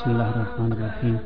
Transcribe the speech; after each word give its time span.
بسم 0.00 0.11
الله 0.11 0.29
الرحمن 0.35 0.71
الرحيم 0.77 1.17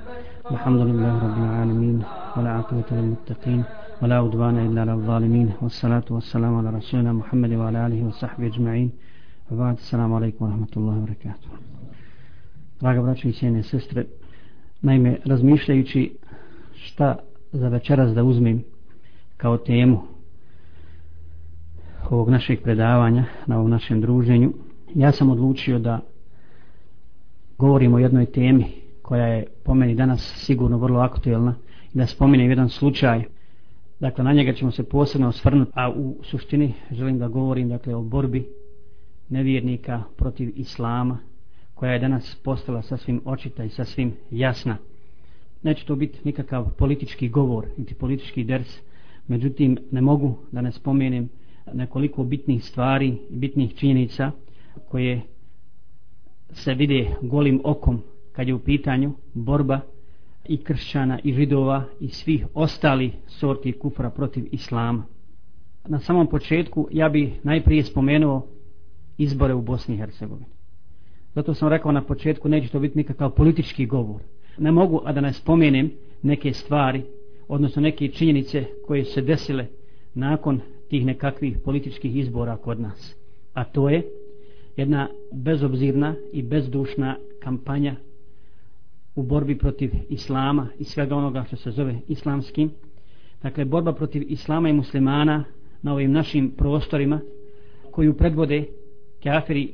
الحمد 0.51 0.81
لله 0.89 1.13
رب 1.25 1.37
العالمين 1.45 1.97
ولا 2.37 2.51
عقبة 2.57 2.89
للمتقين 2.91 3.63
ولا 4.01 4.15
عدوان 4.23 4.55
إلا 4.67 4.81
على 4.81 4.93
الظالمين 4.93 5.47
والصلاة 5.61 6.07
والسلام 6.09 6.53
على 6.59 6.69
رسولنا 6.79 7.13
محمد 7.13 7.51
وعلى 7.59 7.77
آله 7.87 7.99
وصحبه 8.07 8.45
أجمعين 8.47 8.89
وبعد 9.51 9.75
السلام 9.83 10.13
عليكم 10.13 10.45
ورحمة 10.45 10.73
الله 10.77 10.95
وبركاته 10.97 11.49
Draga 12.81 13.01
braće 13.01 13.29
i 13.29 13.33
sjene 13.33 13.63
sestre, 13.63 14.05
naime, 14.81 15.17
razmišljajući 15.25 16.17
šta 16.75 17.15
za 17.51 17.67
večeras 17.67 18.13
da 18.13 18.23
uzmem 18.23 18.63
kao 19.37 19.57
temu 19.57 20.01
ovog 22.09 22.29
našeg 22.29 22.61
predavanja 22.63 23.23
na 23.45 23.57
ovom 23.57 23.69
našem 23.69 24.01
druženju, 24.01 24.53
ja 24.95 25.11
sam 25.11 25.29
odlučio 25.29 25.79
da 25.79 25.99
govorimo 27.57 27.95
o 27.95 27.99
jednoj 27.99 28.25
temi 28.25 28.65
koja 29.01 29.25
je 29.25 29.47
po 29.63 29.73
meni 29.73 29.95
danas 29.95 30.33
sigurno 30.45 30.77
vrlo 30.77 30.99
aktuelna 30.99 31.55
i 31.93 31.97
da 31.97 32.05
spomenem 32.05 32.49
jedan 32.49 32.69
slučaj. 32.69 33.23
Dakle 33.99 34.23
na 34.23 34.33
njega 34.33 34.53
ćemo 34.53 34.71
se 34.71 34.83
posebno 34.83 35.27
osvrnuti 35.27 35.71
a 35.75 35.89
u 35.89 36.15
suštini 36.23 36.73
želim 36.91 37.19
da 37.19 37.27
govorim 37.27 37.69
dakle 37.69 37.95
o 37.95 38.01
borbi 38.01 38.49
nevjernika 39.29 40.03
protiv 40.17 40.51
islama 40.55 41.17
koja 41.73 41.91
je 41.91 41.99
danas 41.99 42.35
postala 42.43 42.81
sasvim 42.81 43.21
očita 43.25 43.63
i 43.63 43.69
sasvim 43.69 44.13
jasna. 44.31 44.77
Neće 45.63 45.85
to 45.85 45.95
biti 45.95 46.19
nikakav 46.23 46.69
politički 46.77 47.29
govor 47.29 47.65
niti 47.77 47.93
politički 47.93 48.43
ders 48.43 48.79
međutim 49.27 49.77
ne 49.91 50.01
mogu 50.01 50.37
da 50.51 50.61
ne 50.61 50.71
spomenem 50.71 51.29
nekoliko 51.73 52.23
bitnih 52.23 52.63
stvari 52.63 53.17
bitnih 53.29 53.75
činjenica 53.75 54.31
koje 54.87 55.21
se 56.55 56.73
vide 56.73 57.07
golim 57.21 57.61
okom 57.63 58.01
kad 58.31 58.47
je 58.47 58.53
u 58.53 58.59
pitanju 58.59 59.13
borba 59.33 59.79
i 60.47 60.57
kršćana 60.57 61.19
i 61.23 61.33
židova 61.33 61.83
i 61.99 62.09
svih 62.09 62.45
ostali 62.53 63.11
sorti 63.27 63.71
kufra 63.71 64.09
protiv 64.09 64.45
islama. 64.51 65.03
Na 65.87 65.99
samom 65.99 66.27
početku 66.27 66.87
ja 66.91 67.09
bi 67.09 67.33
najprije 67.43 67.83
spomenuo 67.83 68.47
izbore 69.17 69.53
u 69.53 69.61
Bosni 69.61 69.95
i 69.95 69.97
Hercegovini. 69.97 70.45
Zato 71.35 71.53
sam 71.53 71.69
rekao 71.69 71.91
na 71.91 72.01
početku 72.01 72.49
neće 72.49 72.69
to 72.69 72.79
biti 72.79 72.97
nikakav 72.97 73.29
politički 73.29 73.85
govor. 73.85 74.21
Ne 74.57 74.71
mogu 74.71 75.01
a 75.05 75.13
da 75.13 75.21
ne 75.21 75.33
spomenem 75.33 75.91
neke 76.21 76.53
stvari, 76.53 77.03
odnosno 77.47 77.81
neke 77.81 78.07
činjenice 78.07 78.65
koje 78.87 79.05
su 79.05 79.13
se 79.13 79.21
desile 79.21 79.67
nakon 80.13 80.61
tih 80.89 81.05
nekakvih 81.05 81.57
političkih 81.65 82.15
izbora 82.15 82.57
kod 82.57 82.79
nas. 82.79 83.15
A 83.53 83.63
to 83.63 83.89
je 83.89 84.03
jedna 84.77 85.07
bezobzirna 85.33 86.15
i 86.33 86.43
bezdušna 86.43 87.17
kampanja 87.39 87.95
u 89.15 89.23
borbi 89.23 89.57
protiv 89.57 89.91
islama 90.09 90.67
i 90.79 90.83
svega 90.83 91.15
onoga 91.15 91.43
što 91.43 91.55
se 91.55 91.71
zove 91.71 91.99
islamskim. 92.07 92.71
Dakle, 93.43 93.65
borba 93.65 93.93
protiv 93.93 94.23
islama 94.27 94.69
i 94.69 94.73
muslimana 94.73 95.43
na 95.81 95.93
ovim 95.93 96.11
našim 96.11 96.51
prostorima 96.57 97.19
koju 97.91 98.13
predvode 98.13 98.65
kafiri 99.23 99.73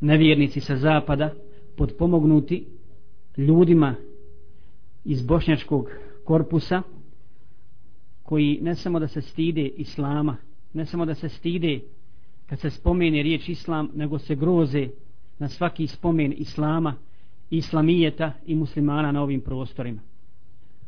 nevjernici 0.00 0.60
sa 0.60 0.76
zapada 0.76 1.34
podpomognuti 1.76 2.66
ljudima 3.36 3.94
iz 5.04 5.26
bošnjačkog 5.26 5.90
korpusa 6.24 6.82
koji 8.22 8.58
ne 8.62 8.74
samo 8.74 8.98
da 8.98 9.08
se 9.08 9.20
stide 9.20 9.66
islama, 9.66 10.36
ne 10.72 10.86
samo 10.86 11.06
da 11.06 11.14
se 11.14 11.28
stide 11.28 11.80
kad 12.48 12.60
se 12.60 12.70
spomene 12.70 13.22
riječ 13.22 13.48
islam, 13.48 13.90
nego 13.94 14.18
se 14.18 14.34
groze 14.34 14.88
na 15.38 15.48
svaki 15.48 15.86
spomen 15.86 16.34
islama, 16.36 16.94
islamijeta 17.50 18.32
i 18.46 18.54
muslimana 18.54 19.12
na 19.12 19.22
ovim 19.22 19.40
prostorima. 19.40 20.00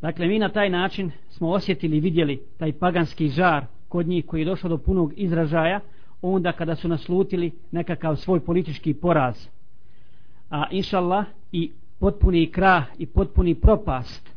Dakle, 0.00 0.26
mi 0.26 0.38
na 0.38 0.48
taj 0.48 0.70
način 0.70 1.10
smo 1.28 1.50
osjetili 1.50 1.96
i 1.96 2.00
vidjeli 2.00 2.42
taj 2.58 2.72
paganski 2.72 3.28
žar 3.28 3.64
kod 3.88 4.08
njih 4.08 4.26
koji 4.26 4.40
je 4.40 4.44
došao 4.44 4.70
do 4.70 4.78
punog 4.78 5.12
izražaja, 5.16 5.80
onda 6.22 6.52
kada 6.52 6.74
su 6.74 6.88
naslutili 6.88 7.52
nekakav 7.70 8.16
svoj 8.16 8.40
politički 8.40 8.94
poraz. 8.94 9.46
A 10.50 10.64
inšallah 10.70 11.26
i 11.52 11.70
potpuni 11.98 12.50
krah 12.50 12.84
i 12.98 13.06
potpuni 13.06 13.54
propast, 13.54 14.30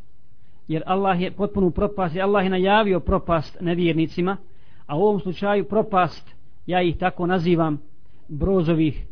jer 0.68 0.84
Allah 0.86 1.22
je 1.22 1.31
potpunu 1.31 1.72
propast 1.72 2.16
i 2.16 2.22
Allah 2.22 2.44
je 2.44 2.50
najavio 2.50 3.00
propast 3.00 3.58
nevjernicima, 3.62 4.38
a 4.86 4.97
u 4.97 5.02
ovom 5.02 5.20
slučaju 5.20 5.66
propast 5.66 6.33
ja 6.68 6.81
ih 6.81 6.97
tako 6.97 7.25
nazivam 7.25 7.81
brozovih 8.28 9.06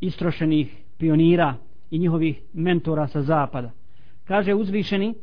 istrošenih 0.00 0.76
pionira 0.98 1.54
i 1.90 1.98
njihovih 1.98 2.40
mentora 2.52 3.08
sa 3.08 3.22
zapada. 3.22 3.70
Kaže 4.24 4.54
uzvišeni 4.54 5.14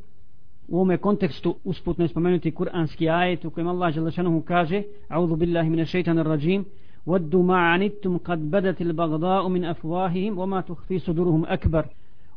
u 0.68 0.76
ovome 0.76 0.98
kontekstu 0.98 1.56
usputno 1.64 2.04
je 2.04 2.08
spomenuti 2.08 2.52
kuranski 2.52 3.10
ajet 3.10 3.46
u 3.46 3.50
kojem 3.50 3.68
Allah 3.68 3.94
Đelešanuhu 3.94 4.42
kaže 4.42 4.84
a'udhu 5.10 5.36
billahi 5.36 5.70
mine 5.70 5.86
šeitanir 5.86 6.26
rajim 6.26 6.66
waddu 7.06 7.44
ma'anittum 7.44 8.20
kad 8.20 8.40
badat 8.40 8.80
il 8.80 8.94
bagda'u 8.94 9.50
min 9.50 9.66
afuahihim 9.66 10.36
wama 10.36 10.62
tuhfi 10.62 11.00
suduruhum 11.00 11.46
akbar. 11.48 11.88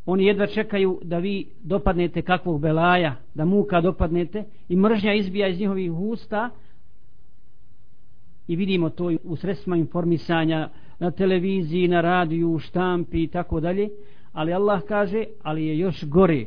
Oni 0.07 0.25
jedva 0.27 0.47
čekaju 0.47 1.01
da 1.03 1.19
vi 1.19 1.47
dopadnete 1.63 2.23
kakvog 2.23 2.61
belaja 2.61 3.15
da 3.35 3.45
muka 3.45 3.81
dopadnete 3.81 4.45
i 4.69 4.77
mržnja 4.77 5.15
izbija 5.15 5.49
iz 5.49 5.59
njihovih 5.59 5.93
usta 5.93 6.51
i 8.53 8.57
vidimo 8.57 8.91
to 8.91 9.11
u 9.25 9.37
sredstvima 9.37 9.77
informisanja 9.77 10.69
na 10.99 11.11
televiziji, 11.11 11.89
na 11.89 12.01
radiju, 12.01 12.53
u 12.53 12.59
štampi 12.59 13.23
i 13.23 13.29
tako 13.29 13.61
dalje, 13.61 13.89
ali 14.33 14.53
Allah 14.53 14.83
kaže, 14.89 15.25
ali 15.43 15.67
je 15.67 15.79
još 15.79 16.05
gore 16.05 16.47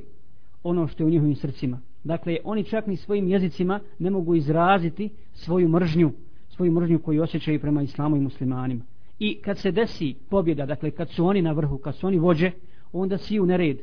ono 0.63 0.87
što 0.87 1.03
je 1.03 1.07
u 1.07 1.09
njihovim 1.09 1.35
srcima. 1.35 1.79
Dakle, 2.03 2.37
oni 2.43 2.63
čak 2.63 2.87
ni 2.87 2.95
svojim 2.95 3.27
jezicima 3.27 3.79
ne 3.99 4.09
mogu 4.09 4.35
izraziti 4.35 5.09
svoju 5.33 5.69
mržnju, 5.69 6.11
svoju 6.49 6.71
mržnju 6.71 6.99
koju 6.99 7.23
osjećaju 7.23 7.59
prema 7.59 7.81
islamu 7.81 8.17
i 8.17 8.19
muslimanima. 8.19 8.83
I 9.19 9.41
kad 9.41 9.57
se 9.57 9.71
desi 9.71 10.15
pobjeda, 10.29 10.65
dakle, 10.65 10.91
kad 10.91 11.09
su 11.09 11.25
oni 11.25 11.41
na 11.41 11.51
vrhu, 11.51 11.77
kad 11.77 11.95
su 11.95 12.07
oni 12.07 12.19
vođe, 12.19 12.51
onda 12.93 13.17
siju 13.17 13.43
u 13.43 13.45
nered, 13.45 13.77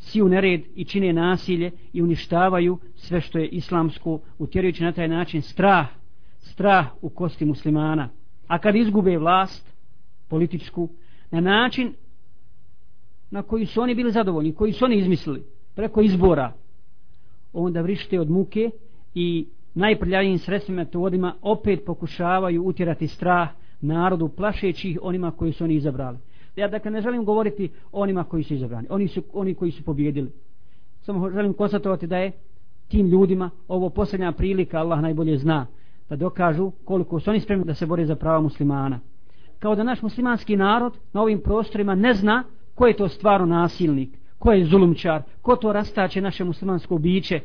Siju 0.00 0.26
u 0.26 0.28
nered 0.28 0.60
i 0.74 0.84
čine 0.84 1.12
nasilje 1.12 1.70
i 1.92 2.02
uništavaju 2.02 2.78
sve 2.94 3.20
što 3.20 3.38
je 3.38 3.48
islamsko, 3.48 4.20
utjerujući 4.38 4.84
na 4.84 4.92
taj 4.92 5.08
način 5.08 5.42
strah 5.42 5.99
strah 6.40 6.86
u 7.02 7.08
kosti 7.08 7.44
muslimana. 7.44 8.08
A 8.46 8.58
kad 8.58 8.76
izgube 8.76 9.18
vlast 9.18 9.74
političku 10.28 10.88
na 11.30 11.40
način 11.40 11.94
na 13.30 13.42
koji 13.42 13.66
su 13.66 13.80
oni 13.80 13.94
bili 13.94 14.12
zadovoljni, 14.12 14.54
koji 14.54 14.72
su 14.72 14.84
oni 14.84 14.96
izmislili 14.96 15.44
preko 15.74 16.00
izbora, 16.00 16.52
onda 17.52 17.80
vrište 17.80 18.20
od 18.20 18.30
muke 18.30 18.70
i 19.14 19.46
najprljavijim 19.74 20.38
sredstvima 20.38 20.82
metodima 20.82 21.34
opet 21.42 21.84
pokušavaju 21.86 22.62
utjerati 22.62 23.06
strah 23.06 23.48
narodu 23.80 24.28
plašeći 24.28 24.90
ih 24.90 24.98
onima 25.02 25.30
koji 25.30 25.52
su 25.52 25.64
oni 25.64 25.74
izabrali. 25.74 26.18
Ja 26.56 26.68
dakle 26.68 26.90
ne 26.90 27.00
želim 27.00 27.24
govoriti 27.24 27.70
o 27.92 28.02
onima 28.02 28.24
koji 28.24 28.42
su 28.42 28.54
izabrani, 28.54 28.86
oni, 28.90 29.08
su, 29.08 29.22
oni 29.32 29.54
koji 29.54 29.70
su 29.70 29.84
pobjedili. 29.84 30.32
Samo 31.00 31.30
želim 31.30 31.52
konstatovati 31.52 32.06
da 32.06 32.16
je 32.16 32.32
tim 32.88 33.06
ljudima 33.06 33.50
ovo 33.68 33.90
posljednja 33.90 34.32
prilika, 34.32 34.78
Allah 34.78 35.00
najbolje 35.00 35.38
zna, 35.38 35.66
da 36.10 36.16
dokažu 36.16 36.70
koliko 36.84 37.20
su 37.20 37.30
oni 37.30 37.40
spremni 37.40 37.64
da 37.64 37.74
se 37.74 37.86
bore 37.86 38.06
za 38.06 38.16
prava 38.16 38.40
muslimana. 38.40 39.00
Kao 39.58 39.74
da 39.74 39.82
naš 39.82 40.02
muslimanski 40.02 40.56
narod 40.56 40.98
na 41.12 41.22
ovim 41.22 41.40
prostorima 41.40 41.94
ne 41.94 42.14
zna 42.14 42.44
ko 42.74 42.86
je 42.86 42.96
to 42.96 43.08
stvarno 43.08 43.46
nasilnik, 43.46 44.08
ko 44.38 44.52
je 44.52 44.64
zulumčar, 44.64 45.22
ko 45.42 45.56
to 45.56 45.72
rastače 45.72 46.20
naše 46.20 46.44
muslimansko 46.44 46.98
biće 46.98 47.40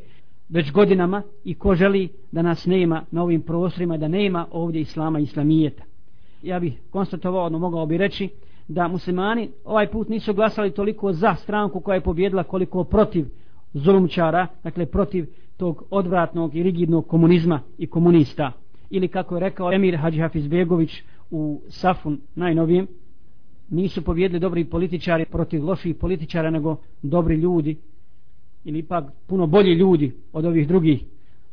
već 0.49 0.71
godinama 0.71 1.21
i 1.43 1.53
ko 1.53 1.75
želi 1.75 2.09
da 2.31 2.41
nas 2.41 2.65
nema 2.65 3.03
na 3.11 3.23
ovim 3.23 3.41
prostorima, 3.41 3.97
da 3.97 4.07
nema 4.07 4.45
ovdje 4.51 4.81
islama 4.81 5.19
i 5.19 5.23
islamijeta. 5.23 5.83
Ja 6.43 6.59
bih 6.59 6.73
konstatovao, 6.89 7.45
ono 7.45 7.59
mogao 7.59 7.85
bi 7.85 7.97
reći, 7.97 8.29
da 8.67 8.87
muslimani 8.87 9.49
ovaj 9.65 9.91
put 9.91 10.09
nisu 10.09 10.33
glasali 10.33 10.71
toliko 10.71 11.13
za 11.13 11.35
stranku 11.35 11.79
koja 11.79 11.95
je 11.95 12.01
pobjedila 12.01 12.43
koliko 12.43 12.83
protiv 12.83 13.25
zulumčara, 13.75 14.47
dakle 14.63 14.85
protiv 14.85 15.25
tog 15.57 15.83
odvratnog 15.89 16.55
i 16.55 16.63
rigidnog 16.63 17.07
komunizma 17.07 17.61
i 17.77 17.87
komunista. 17.87 18.51
Ili 18.89 19.07
kako 19.07 19.35
je 19.35 19.39
rekao 19.39 19.73
Emir 19.73 19.97
Hadži 19.97 20.19
Hafizbegović 20.19 21.03
u 21.31 21.61
Safun 21.67 22.21
najnovijem, 22.35 22.87
nisu 23.69 24.01
pobjedili 24.01 24.39
dobri 24.39 24.65
političari 24.65 25.25
protiv 25.25 25.65
loših 25.65 25.95
političara 25.95 26.49
nego 26.49 26.77
dobri 27.01 27.35
ljudi 27.35 27.77
ili 28.63 28.79
ipak 28.79 29.03
puno 29.27 29.47
bolji 29.47 29.73
ljudi 29.73 30.11
od 30.33 30.45
ovih 30.45 30.67
drugih 30.67 31.03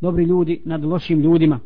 dobri 0.01 0.25
ljudi 0.25 0.61
nad 0.65 0.85
lošim 0.85 1.21
ljudima. 1.21 1.61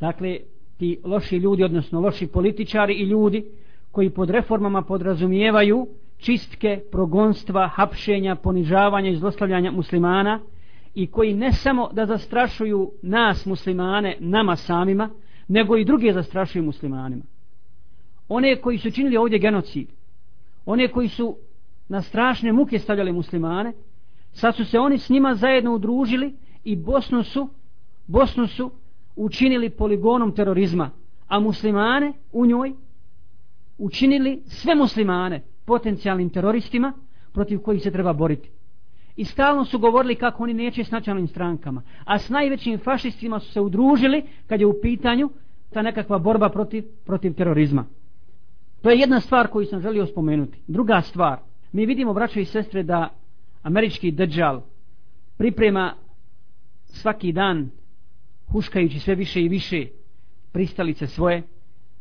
Dakle, 0.00 0.38
ti 0.78 0.98
loši 1.04 1.36
ljudi, 1.36 1.64
odnosno 1.64 2.00
loši 2.00 2.26
političari 2.26 2.94
i 2.94 3.04
ljudi 3.04 3.44
koji 3.90 4.10
pod 4.10 4.30
reformama 4.30 4.82
podrazumijevaju 4.82 5.86
čistke, 6.22 6.80
progonstva, 6.92 7.68
hapšenja, 7.68 8.34
ponižavanja 8.34 9.10
i 9.10 9.16
zlostavljanja 9.16 9.70
muslimana– 9.70 10.40
i 10.94 11.06
koji 11.06 11.34
ne 11.34 11.52
samo 11.52 11.88
da 11.92 12.06
zastrašuju 12.06 12.92
nas 13.02 13.46
muslimane, 13.46 14.16
nama 14.20 14.56
samima, 14.56 15.10
nego 15.48 15.76
i 15.76 15.84
druge 15.84 16.12
zastrašuju 16.12 16.64
muslimanima. 16.64 17.22
One 18.28 18.60
koji 18.60 18.78
su 18.78 18.90
činili 18.90 19.16
ovdje 19.16 19.38
genocid, 19.38 19.88
one 20.66 20.88
koji 20.88 21.08
su 21.08 21.36
na 21.88 22.02
strašne 22.02 22.52
muke 22.52 22.78
stavljali 22.78 23.12
muslimane, 23.12 23.72
sad 24.32 24.56
su 24.56 24.64
se 24.64 24.78
oni 24.78 24.98
s 24.98 25.08
njima 25.08 25.34
zajedno 25.34 25.74
udružili 25.74 26.34
i 26.64 26.76
Bosnu 26.76 27.22
su, 27.22 27.48
Bosnu 28.06 28.46
su 28.46 28.70
učinili 29.16 29.70
poligonom 29.70 30.34
terorizma, 30.34 30.90
a 31.28 31.40
muslimane 31.40 32.12
u 32.32 32.46
njoj 32.46 32.72
učinili 33.78 34.42
sve 34.46 34.74
muslimane 34.74 35.42
potencijalnim 35.72 36.30
teroristima 36.30 36.92
protiv 37.32 37.58
kojih 37.58 37.82
se 37.82 37.90
treba 37.90 38.12
boriti. 38.12 38.50
I 39.16 39.24
stalno 39.24 39.64
su 39.64 39.78
govorili 39.78 40.14
kako 40.14 40.42
oni 40.42 40.54
neće 40.54 40.84
s 40.84 40.90
nacionalnim 40.90 41.28
strankama, 41.28 41.82
a 42.04 42.18
s 42.18 42.28
najvećim 42.28 42.78
fašistima 42.78 43.40
su 43.40 43.52
se 43.52 43.60
udružili 43.60 44.22
kad 44.46 44.60
je 44.60 44.66
u 44.66 44.80
pitanju 44.82 45.30
ta 45.72 45.82
nekakva 45.82 46.18
borba 46.18 46.48
protiv, 46.48 46.84
protiv 47.04 47.34
terorizma. 47.34 47.84
To 48.82 48.90
je 48.90 48.98
jedna 48.98 49.20
stvar 49.20 49.48
koju 49.48 49.66
sam 49.66 49.80
želio 49.80 50.06
spomenuti. 50.06 50.58
Druga 50.66 51.00
stvar, 51.00 51.38
mi 51.72 51.86
vidimo, 51.86 52.14
braćo 52.14 52.40
i 52.40 52.44
sestre, 52.44 52.82
da 52.82 53.08
američki 53.62 54.10
držal 54.10 54.62
priprema 55.36 55.94
svaki 56.84 57.32
dan 57.32 57.70
huškajući 58.52 58.98
sve 58.98 59.14
više 59.14 59.42
i 59.42 59.48
više 59.48 59.86
pristalice 60.52 61.06
svoje 61.06 61.42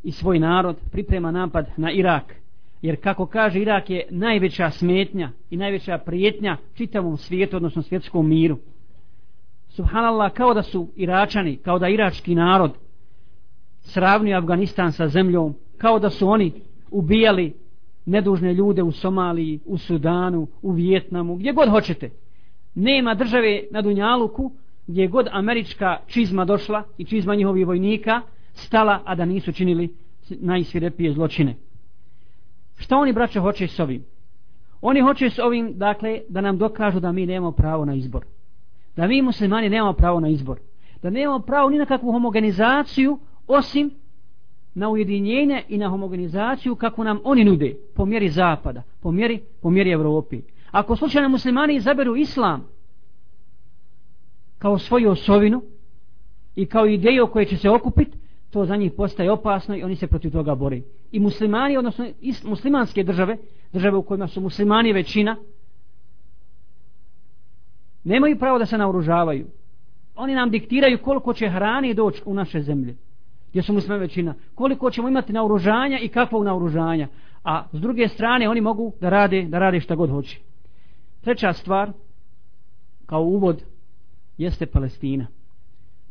i 0.04 0.12
svoj 0.12 0.40
narod 0.40 0.76
priprema 0.92 1.32
napad 1.32 1.70
na 1.78 1.92
Irak 1.92 2.41
jer 2.82 3.02
kako 3.02 3.26
kaže 3.26 3.60
Irak 3.60 3.90
je 3.90 4.08
najveća 4.10 4.70
smetnja 4.70 5.32
i 5.50 5.58
najveća 5.58 5.98
prijetnja 5.98 6.58
čitavom 6.74 7.18
svijetu 7.18 7.56
odnosno 7.56 7.82
svjetskom 7.82 8.30
miru 8.30 8.58
subhanallah 9.70 10.34
kao 10.34 10.54
da 10.54 10.64
su 10.64 10.88
Iračani 10.96 11.58
kao 11.58 11.80
da 11.80 11.90
irački 11.90 12.36
narod 12.36 12.72
sravnio 13.80 14.38
Afganistan 14.38 14.92
sa 14.92 15.08
zemljom 15.08 15.56
kao 15.78 16.00
da 16.00 16.10
su 16.10 16.28
oni 16.28 16.52
ubijali 16.92 17.54
nedužne 18.06 18.54
ljude 18.54 18.84
u 18.84 18.92
Somaliji, 18.92 19.60
u 19.66 19.78
Sudanu, 19.78 20.48
u 20.62 20.72
Vijetnamu, 20.72 21.36
gdje 21.36 21.54
god 21.54 21.70
hoćete. 21.70 22.10
Nema 22.76 23.14
države 23.14 23.64
na 23.72 23.82
Dunjaluku 23.82 24.52
gdje 24.88 25.08
god 25.08 25.28
američka 25.32 25.98
čizma 26.08 26.46
došla 26.46 26.84
i 26.98 27.06
čizma 27.06 27.36
njihovih 27.36 27.68
vojnika 27.68 28.22
stala, 28.54 29.02
a 29.06 29.16
da 29.16 29.26
nisu 29.26 29.52
činili 29.52 29.96
najsvirepije 30.30 31.14
zločine. 31.14 31.56
Šta 32.82 32.98
oni 32.98 33.14
braće 33.14 33.40
hoće 33.40 33.68
s 33.68 33.80
ovim? 33.80 34.06
Oni 34.82 35.02
hoće 35.02 35.30
s 35.30 35.40
ovim, 35.40 35.78
dakle, 35.78 36.22
da 36.30 36.42
nam 36.42 36.58
dokažu 36.58 37.00
da 37.00 37.12
mi 37.12 37.26
nemamo 37.26 37.52
pravo 37.52 37.86
na 37.86 37.94
izbor. 37.94 38.26
Da 38.96 39.08
mi 39.08 39.22
muslimani 39.22 39.70
nemamo 39.70 39.94
pravo 39.94 40.20
na 40.20 40.28
izbor. 40.28 40.60
Da 41.02 41.10
nemamo 41.10 41.40
pravo 41.40 41.70
ni 41.70 41.78
na 41.78 41.86
kakvu 41.86 42.12
homogenizaciju, 42.12 43.20
osim 43.48 43.92
na 44.74 44.90
ujedinjenje 44.90 45.64
i 45.70 45.78
na 45.78 45.90
homogenizaciju 45.90 46.76
kako 46.76 47.04
nam 47.04 47.20
oni 47.24 47.44
nude 47.44 47.76
po 47.96 48.06
mjeri 48.06 48.30
zapada, 48.30 48.84
po 49.02 49.12
mjeri, 49.12 49.40
po 49.62 49.70
mjeri 49.70 49.92
Evropi. 49.92 50.42
Ako 50.72 50.96
slučajno 50.96 51.30
muslimani 51.30 51.76
izaberu 51.76 52.16
islam 52.16 52.68
kao 54.58 54.78
svoju 54.78 55.10
osovinu 55.10 55.62
i 56.56 56.66
kao 56.66 56.86
ideju 56.86 57.28
koje 57.28 57.46
će 57.46 57.58
se 57.58 57.70
okupiti, 57.70 58.18
to 58.52 58.66
za 58.66 58.76
njih 58.76 58.92
postaje 58.98 59.32
opasno 59.32 59.76
i 59.76 59.84
oni 59.84 59.96
se 59.96 60.08
protiv 60.08 60.32
toga 60.32 60.56
bori. 60.56 60.84
I 61.12 61.20
muslimani, 61.20 61.78
odnosno 61.78 62.06
muslimanske 62.44 63.04
države, 63.04 63.38
države 63.74 63.98
u 63.98 64.04
kojima 64.04 64.28
su 64.28 64.42
muslimani 64.42 64.94
većina, 64.94 65.38
nemaju 68.04 68.40
pravo 68.40 68.60
da 68.60 68.66
se 68.66 68.78
naoružavaju. 68.78 69.46
Oni 70.16 70.36
nam 70.36 70.50
diktiraju 70.50 70.98
koliko 71.04 71.34
će 71.34 71.50
hrani 71.50 71.94
doći 71.94 72.22
u 72.26 72.34
naše 72.34 72.62
zemlje 72.62 72.96
gdje 73.50 73.62
su 73.62 73.74
muslimani 73.74 74.02
većina, 74.02 74.34
koliko 74.56 74.92
ćemo 74.92 75.10
imati 75.10 75.34
naoružanja 75.34 76.00
i 76.00 76.08
kakvog 76.08 76.44
naoružanja, 76.44 77.08
a 77.44 77.64
s 77.74 77.82
druge 77.82 78.08
strane 78.08 78.50
oni 78.50 78.62
mogu 78.62 78.94
da 79.02 79.10
rade, 79.10 79.42
da 79.42 79.60
rade 79.60 79.80
šta 79.80 79.96
god 79.96 80.10
hoće. 80.10 80.40
Treća 81.22 81.54
stvar, 81.54 81.92
kao 83.06 83.22
uvod, 83.22 83.64
jeste 84.38 84.66
Palestina. 84.66 85.28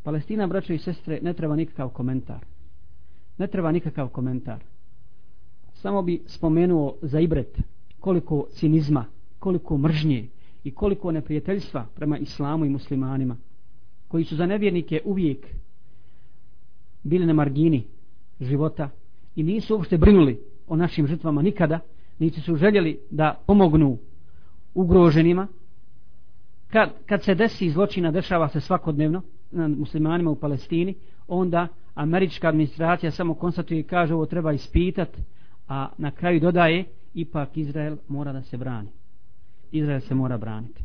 Palestina, 0.02 0.46
braćo 0.46 0.72
i 0.72 0.78
sestre, 0.78 1.20
ne 1.22 1.32
treba 1.34 1.56
nikakav 1.56 1.88
komentar. 1.88 2.44
Ne 3.38 3.46
treba 3.46 3.72
nikakav 3.72 4.08
komentar. 4.08 4.64
Samo 5.72 6.02
bi 6.02 6.22
spomenuo 6.26 6.96
za 7.02 7.20
ibret 7.20 7.58
koliko 8.00 8.46
cinizma, 8.50 9.04
koliko 9.38 9.78
mržnje 9.78 10.28
i 10.64 10.70
koliko 10.70 11.12
neprijateljstva 11.12 11.86
prema 11.94 12.18
islamu 12.18 12.64
i 12.64 12.68
muslimanima, 12.68 13.36
koji 14.08 14.24
su 14.24 14.36
za 14.36 14.46
nevjernike 14.46 15.00
uvijek 15.04 15.46
bili 17.02 17.26
na 17.26 17.32
margini 17.32 17.84
života 18.40 18.90
i 19.36 19.42
nisu 19.42 19.74
uopšte 19.74 19.98
brinuli 19.98 20.40
o 20.68 20.76
našim 20.76 21.06
žrtvama 21.06 21.42
nikada, 21.42 21.80
niti 22.18 22.40
su 22.40 22.56
željeli 22.56 23.00
da 23.10 23.40
pomognu 23.46 23.98
ugroženima. 24.74 25.46
Kad, 26.68 26.90
kad 27.06 27.22
se 27.24 27.34
desi 27.34 27.70
zločina, 27.70 28.10
dešava 28.10 28.48
se 28.48 28.60
svakodnevno 28.60 29.22
na 29.50 29.68
muslimanima 29.68 30.30
u 30.30 30.36
Palestini, 30.36 30.94
onda 31.28 31.68
američka 31.94 32.48
administracija 32.48 33.10
samo 33.10 33.34
konstatuje 33.34 33.80
i 33.80 33.82
kaže 33.82 34.14
ovo 34.14 34.26
treba 34.26 34.52
ispitat, 34.52 35.08
a 35.68 35.88
na 35.98 36.10
kraju 36.10 36.40
dodaje 36.40 36.84
ipak 37.14 37.56
Izrael 37.56 37.96
mora 38.08 38.32
da 38.32 38.42
se 38.42 38.56
brani. 38.56 38.88
Izrael 39.72 40.00
se 40.00 40.14
mora 40.14 40.38
braniti. 40.38 40.84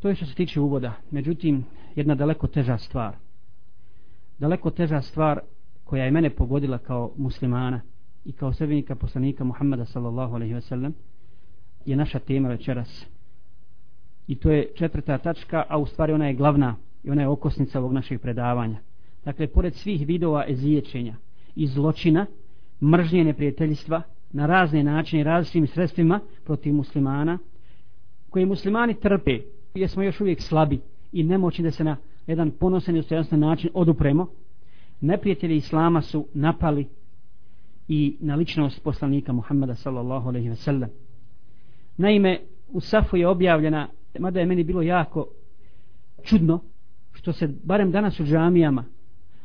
To 0.00 0.08
je 0.08 0.14
što 0.14 0.26
se 0.26 0.34
tiče 0.34 0.60
uvoda. 0.60 0.92
Međutim, 1.10 1.64
jedna 1.94 2.14
daleko 2.14 2.46
teža 2.46 2.78
stvar 2.78 3.16
daleko 4.38 4.70
teža 4.70 5.02
stvar 5.02 5.40
koja 5.84 6.04
je 6.04 6.10
mene 6.10 6.30
pogodila 6.30 6.78
kao 6.78 7.12
muslimana 7.16 7.80
i 8.24 8.32
kao 8.32 8.52
sredbenika 8.52 8.94
poslanika 8.94 9.44
Muhammada 9.44 9.84
sallallahu 9.84 10.34
alaihi 10.34 10.54
ve 10.54 10.60
sellem 10.60 10.94
je 11.84 11.96
naša 11.96 12.18
tema 12.18 12.48
večeras 12.48 13.06
i 14.26 14.36
to 14.36 14.50
je 14.50 14.72
četvrta 14.74 15.18
tačka 15.18 15.64
a 15.68 15.78
u 15.78 15.86
stvari 15.86 16.12
ona 16.12 16.26
je 16.26 16.34
glavna 16.34 16.76
i 17.06 17.10
ona 17.10 17.22
je 17.22 17.28
okosnica 17.28 17.78
ovog 17.78 17.92
našeg 17.92 18.20
predavanja. 18.20 18.78
Dakle 19.24 19.46
pored 19.46 19.74
svih 19.74 20.06
vidova 20.06 20.44
eziječenja 20.48 21.14
i 21.56 21.66
zločina 21.66 22.26
mržnje 22.82 23.24
neprijateljstva 23.24 24.02
na 24.32 24.46
razne 24.46 24.84
načine 24.84 25.20
i 25.20 25.24
različitim 25.24 25.66
sredstvima 25.66 26.20
protiv 26.44 26.74
muslimana 26.74 27.38
koje 28.30 28.46
muslimani 28.46 28.94
trpe 28.94 29.40
jer 29.74 29.88
smo 29.88 30.02
još 30.02 30.20
uvijek 30.20 30.40
slabi 30.40 30.80
i 31.12 31.22
nemoćni 31.22 31.64
da 31.64 31.70
se 31.70 31.84
na 31.84 31.96
jedan 32.26 32.50
ponosan 32.50 32.96
i 32.96 32.98
ustojanstven 32.98 33.40
način 33.40 33.70
odupremo 33.74 34.26
neprijatelji 35.00 35.56
islama 35.56 36.02
su 36.02 36.26
napali 36.34 36.86
i 37.88 38.16
na 38.20 38.34
ličnost 38.34 38.82
poslanika 38.82 39.32
Muhammeda 39.32 39.74
sallallahu 39.74 40.28
alaihi 40.28 40.48
ve 40.48 40.56
sellem. 40.56 40.90
Naime 41.96 42.40
u 42.68 42.80
Safu 42.80 43.16
je 43.16 43.28
objavljena 43.28 43.88
mada 44.18 44.40
je 44.40 44.46
meni 44.46 44.64
bilo 44.64 44.82
jako 44.82 45.26
čudno 46.22 46.60
što 47.16 47.32
se 47.32 47.48
barem 47.64 47.90
danas 47.90 48.20
u 48.20 48.24
džamijama 48.24 48.84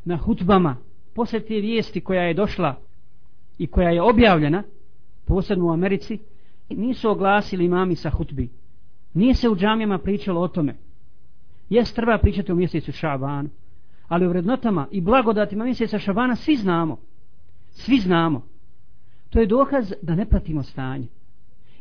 na 0.04 0.16
hutbama 0.16 0.76
posle 1.14 1.40
te 1.40 1.54
vijesti 1.54 2.00
koja 2.00 2.22
je 2.22 2.34
došla 2.34 2.76
i 3.58 3.66
koja 3.66 3.90
je 3.90 4.02
objavljena 4.02 4.62
posebno 5.24 5.66
u 5.66 5.72
Americi 5.72 6.18
nisu 6.70 7.10
oglasili 7.10 7.64
imami 7.64 7.96
sa 7.96 8.10
hutbi 8.10 8.48
nije 9.14 9.34
se 9.34 9.48
u 9.48 9.56
džamijama 9.56 9.98
pričalo 9.98 10.40
o 10.40 10.48
tome 10.48 10.74
Jes 11.72 11.92
treba 11.92 12.18
pričati 12.18 12.52
o 12.52 12.54
mjesecu 12.54 12.92
Šabanu, 12.92 13.48
ali 14.08 14.26
o 14.26 14.28
vrednotama 14.28 14.86
i 14.90 15.00
blagodatima 15.00 15.64
mjeseca 15.64 15.98
Šabana 15.98 16.36
svi 16.36 16.56
znamo. 16.56 16.96
Svi 17.70 17.98
znamo. 17.98 18.46
To 19.30 19.40
je 19.40 19.46
dokaz 19.46 19.92
da 20.02 20.14
ne 20.14 20.26
pratimo 20.26 20.62
stanje 20.62 21.06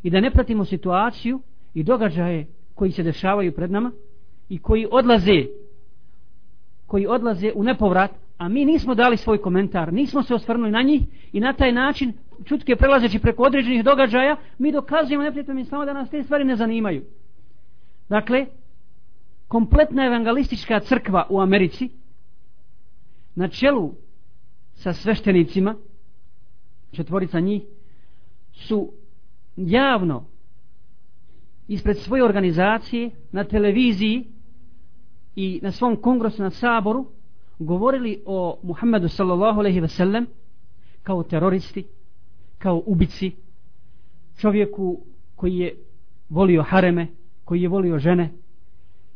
i 0.04 0.10
da 0.10 0.20
ne 0.20 0.32
pratimo 0.32 0.66
situaciju 0.66 1.42
i 1.74 1.84
događaje 1.84 2.48
koji 2.76 2.92
se 2.92 3.04
dešavaju 3.04 3.56
pred 3.56 3.72
nama 3.72 3.92
i 4.50 4.58
koji 4.58 4.88
odlaze 4.92 5.46
koji 6.92 7.08
odlaze 7.08 7.52
u 7.56 7.64
nepovrat, 7.64 8.12
a 8.38 8.50
mi 8.50 8.66
nismo 8.66 8.96
dali 8.96 9.18
svoj 9.18 9.42
komentar, 9.42 9.94
nismo 9.94 10.24
se 10.24 10.36
osvrnuli 10.36 10.72
na 10.72 10.82
njih 10.82 11.02
i 11.34 11.40
na 11.40 11.54
taj 11.54 11.72
način, 11.72 12.14
čutke 12.46 12.76
prelazeći 12.76 13.20
preko 13.20 13.44
određenih 13.44 13.84
događaja, 13.84 14.36
mi 14.58 14.72
dokazujemo 14.72 15.24
neprijateljima 15.24 15.62
islama 15.62 15.86
da 15.86 15.94
nas 15.94 16.10
te 16.10 16.24
stvari 16.24 16.44
ne 16.44 16.56
zanimaju. 16.56 17.04
Dakle, 18.10 18.46
kompletna 19.48 20.06
evangelistička 20.06 20.80
crkva 20.80 21.28
u 21.30 21.42
Americi 21.42 21.90
na 23.36 23.48
čelu 23.48 23.94
sa 24.74 24.94
sveštenicima 24.94 25.76
četvorica 26.92 27.40
njih 27.40 27.62
su 28.54 28.92
javno 29.56 30.26
ispred 31.68 31.98
svoje 31.98 32.24
organizacije 32.24 33.10
na 33.32 33.44
televiziji 33.44 34.26
i 35.36 35.60
na 35.64 35.72
svom 35.72 35.96
kongresu 35.96 36.42
na 36.44 36.50
saboru 36.50 37.06
govorili 37.60 38.22
o 38.26 38.60
Muhammedu 38.64 39.08
sallallahu 39.08 39.60
alejhi 39.60 39.80
ve 39.80 39.88
sellem 39.88 40.28
kao 41.04 41.24
teroristi 41.24 41.86
kao 42.58 42.84
ubici 42.86 43.32
čovjeku 44.38 45.02
koji 45.36 45.58
je 45.58 45.76
volio 46.30 46.64
hareme 46.64 47.08
koji 47.46 47.62
je 47.62 47.70
volio 47.70 48.00
žene 48.00 48.32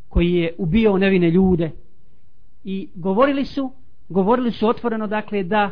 koji 0.10 0.34
je 0.34 0.56
ubio 0.58 0.98
nevine 0.98 1.32
ljude 1.32 1.72
i 2.64 2.90
govorili 2.96 3.46
su 3.46 3.72
govorili 4.10 4.52
su 4.52 4.68
otvoreno 4.68 5.08
dakle 5.08 5.44
da 5.44 5.72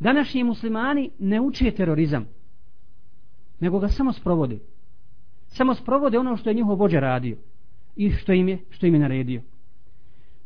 današnji 0.00 0.44
muslimani 0.44 1.10
ne 1.18 1.40
uče 1.40 1.70
terorizam 1.70 2.26
nego 3.60 3.78
ga 3.78 3.88
samo 3.88 4.12
sprovode 4.12 4.58
samo 5.46 5.74
sprovode 5.74 6.18
ono 6.18 6.36
što 6.36 6.50
je 6.50 6.54
njihov 6.54 6.78
vođa 6.78 7.00
radio 7.00 7.36
i 7.96 8.10
što 8.10 8.32
im 8.32 8.48
je, 8.48 8.58
što 8.70 8.86
im 8.86 8.94
je 8.94 9.00
naredio. 9.00 9.42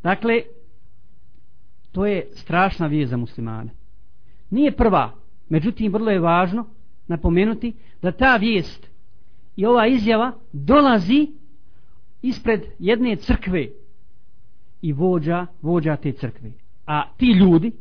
Dakle, 0.05 0.43
to 1.93 2.07
je 2.07 2.27
strašna 2.35 2.87
vijest 2.87 3.11
za 3.11 3.17
muslimane. 3.17 3.71
Nije 4.51 4.77
prva, 4.77 5.13
međutim 5.49 5.93
vrlo 5.93 6.11
je 6.11 6.21
važno 6.21 6.67
napomenuti 7.07 7.73
da 8.03 8.13
ta 8.13 8.37
vijest 8.37 8.91
i 9.57 9.67
ova 9.67 9.87
izjava 9.87 10.33
dolazi 10.53 11.29
ispred 12.23 12.61
jedne 12.79 13.17
crkve 13.17 13.69
i 14.83 14.93
vođa, 14.93 15.47
vođa 15.63 15.97
te 15.97 16.13
crkve. 16.13 16.53
A 16.87 17.09
ti 17.17 17.27
ljudi, 17.27 17.73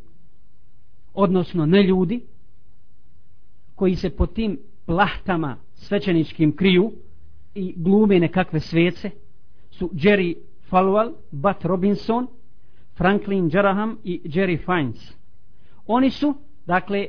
odnosno 1.14 1.66
ne 1.66 1.84
ljudi, 1.84 2.22
koji 3.76 3.96
se 3.96 4.10
po 4.10 4.26
tim 4.28 4.60
plahtama 4.86 5.58
svećeničkim 5.74 6.56
kriju 6.56 6.92
i 7.56 7.74
glume 7.78 8.20
nekakve 8.20 8.60
svece, 8.60 9.12
su 9.72 9.90
Jerry 9.94 10.36
Falwell, 10.74 11.14
Bat 11.32 11.66
Robinson, 11.66 12.28
Franklin 12.98 13.50
Jeraham 13.54 13.98
i 14.04 14.22
Jerry 14.26 14.58
Fines. 14.58 15.14
Oni 15.88 16.10
su, 16.10 16.34
dakle, 16.66 17.08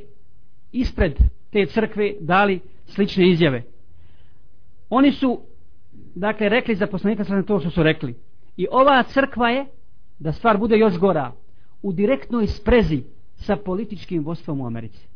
ispred 0.72 1.18
te 1.50 1.66
crkve 1.66 2.14
dali 2.20 2.60
slične 2.86 3.30
izjave. 3.30 3.62
Oni 4.90 5.12
su, 5.12 5.40
dakle, 6.14 6.48
rekli 6.48 6.74
za 6.74 6.86
poslanika 6.86 7.24
sa 7.24 7.42
to 7.42 7.60
što 7.60 7.70
su 7.70 7.82
rekli. 7.82 8.14
I 8.56 8.66
ova 8.70 9.02
crkva 9.02 9.48
je, 9.50 9.66
da 10.18 10.32
stvar 10.32 10.58
bude 10.58 10.78
još 10.78 10.98
gora, 10.98 11.32
u 11.82 11.92
direktnoj 11.92 12.46
sprezi 12.46 13.02
sa 13.36 13.56
političkim 13.56 14.24
vodstvom 14.24 14.60
u 14.60 14.66
Americi. 14.66 15.08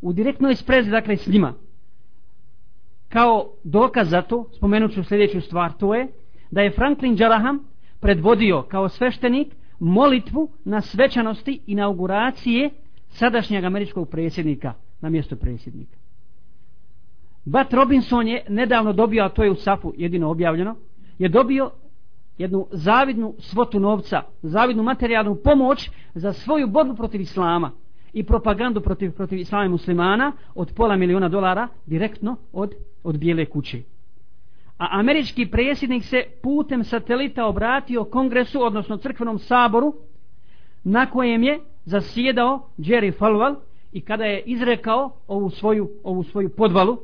U 0.00 0.12
direktnoj 0.12 0.54
sprezi, 0.54 0.90
dakle, 0.90 1.16
s 1.16 1.26
njima. 1.26 1.54
Kao 3.08 3.52
dokaz 3.64 4.10
za 4.10 4.22
to, 4.22 4.50
spomenut 4.56 4.92
ću 4.92 5.04
sljedeću 5.04 5.40
stvar, 5.40 5.72
to 5.72 5.94
je 5.94 6.08
da 6.50 6.60
je 6.60 6.70
Franklin 6.70 7.16
Jaraham 7.18 7.64
predvodio 8.00 8.62
kao 8.62 8.88
sveštenik 8.88 9.48
molitvu 9.78 10.48
na 10.64 10.80
svečanosti 10.80 11.60
inauguracije 11.66 12.70
sadašnjeg 13.08 13.64
američkog 13.64 14.08
predsjednika 14.08 14.74
na 15.00 15.10
mjesto 15.10 15.36
predsjednika. 15.36 15.96
Bat 17.44 17.72
Robinson 17.72 18.28
je 18.28 18.44
nedavno 18.48 18.92
dobio, 18.92 19.24
a 19.24 19.28
to 19.28 19.44
je 19.44 19.50
u 19.50 19.54
SAFu 19.54 19.92
jedino 19.96 20.30
objavljeno, 20.30 20.76
je 21.18 21.28
dobio 21.28 21.70
jednu 22.38 22.66
zavidnu 22.72 23.34
svotu 23.38 23.80
novca, 23.80 24.22
zavidnu 24.42 24.82
materijalnu 24.82 25.34
pomoć 25.34 25.90
za 26.14 26.32
svoju 26.32 26.66
borbu 26.66 26.94
protiv 26.94 27.20
islama 27.20 27.70
i 28.12 28.24
propagandu 28.24 28.80
protiv, 28.80 29.12
protiv 29.12 29.38
islama 29.38 29.64
i 29.64 29.68
muslimana 29.68 30.32
od 30.54 30.72
pola 30.76 30.96
miliona 30.96 31.28
dolara 31.28 31.68
direktno 31.86 32.36
od, 32.52 32.74
od 33.04 33.18
bijele 33.18 33.44
kuće. 33.44 33.82
A 34.78 34.86
američki 34.90 35.46
predsjednik 35.46 36.04
se 36.04 36.24
putem 36.42 36.84
satelita 36.84 37.46
obratio 37.46 38.04
kongresu, 38.04 38.62
odnosno 38.62 38.96
crkvenom 38.96 39.38
saboru, 39.38 39.94
na 40.84 41.06
kojem 41.06 41.42
je 41.42 41.60
zasjedao 41.84 42.68
Jerry 42.78 43.12
Falwell 43.18 43.54
i 43.92 44.00
kada 44.00 44.24
je 44.24 44.42
izrekao 44.42 45.10
ovu 45.26 45.50
svoju, 45.50 45.90
ovu 46.04 46.22
svoju 46.22 46.48
podvalu 46.48 46.98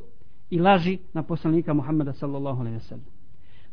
i 0.50 0.61
laži 0.61 0.99
na 1.12 1.23
poslanika 1.23 1.75
Muhammeda 1.75 2.12
sallallahu 2.12 2.61
alaihi 2.61 2.78
wa 2.78 2.83
sallam. 2.83 3.04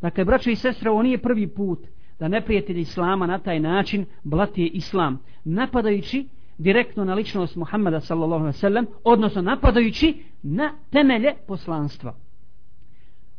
Dakle, 0.02 0.26
braćo 0.26 0.50
i 0.50 0.56
sestre, 0.56 0.90
ovo 0.90 1.04
nije 1.04 1.18
prvi 1.18 1.48
put 1.48 1.80
da 2.20 2.28
neprijatelji 2.28 2.82
Islama 2.82 3.28
na 3.28 3.40
taj 3.40 3.60
način 3.60 4.06
blatije 4.24 4.68
Islam, 4.68 5.20
napadajući 5.44 6.28
direktno 6.58 7.06
na 7.06 7.14
ličnost 7.14 7.56
Muhammeda 7.56 8.00
sallallahu 8.00 8.42
alaihi 8.42 8.58
sallam, 8.58 8.86
odnosno 9.04 9.42
napadajući 9.42 10.24
na 10.44 10.74
temelje 10.90 11.34
poslanstva. 11.48 12.16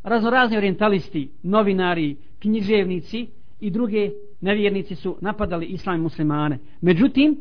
Raznorazni 0.02 0.56
orientalisti, 0.56 1.30
novinari, 1.42 2.16
književnici 2.38 3.26
i 3.61 3.71
druge 3.71 4.11
nevjernici 4.40 4.94
su 4.94 5.16
napadali 5.21 5.66
islam 5.66 5.97
i 5.97 6.02
muslimane. 6.02 6.59
Međutim, 6.80 7.40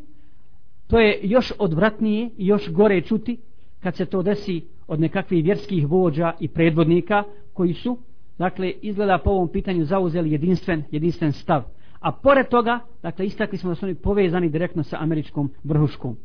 to 0.87 0.99
je 0.99 1.19
još 1.23 1.53
odvratnije 1.59 2.29
i 2.37 2.47
još 2.47 2.71
gore 2.71 3.01
čuti 3.01 3.37
kad 3.79 3.95
se 3.95 4.05
to 4.05 4.21
desi 4.21 4.61
od 4.87 4.99
nekakvih 4.99 5.43
vjerskih 5.43 5.87
vođa 5.87 6.33
i 6.39 6.47
predvodnika 6.47 7.23
koji 7.53 7.73
su 7.73 7.97
dakle, 8.37 8.73
izgleda 8.81 9.17
po 9.17 9.29
ovom 9.29 9.47
pitanju 9.47 9.85
zauzeli 9.85 10.31
jedinstven, 10.31 10.83
jedinstven 10.91 11.31
stav. 11.31 11.63
A 11.99 12.11
pored 12.11 12.47
toga, 12.49 12.79
dakle, 13.03 13.25
istakli 13.25 13.57
smo 13.57 13.69
da 13.69 13.75
su 13.75 13.85
oni 13.85 13.95
povezani 13.95 14.49
direktno 14.49 14.83
sa 14.83 14.97
američkom 14.99 15.49
vrhuškom. 15.63 16.17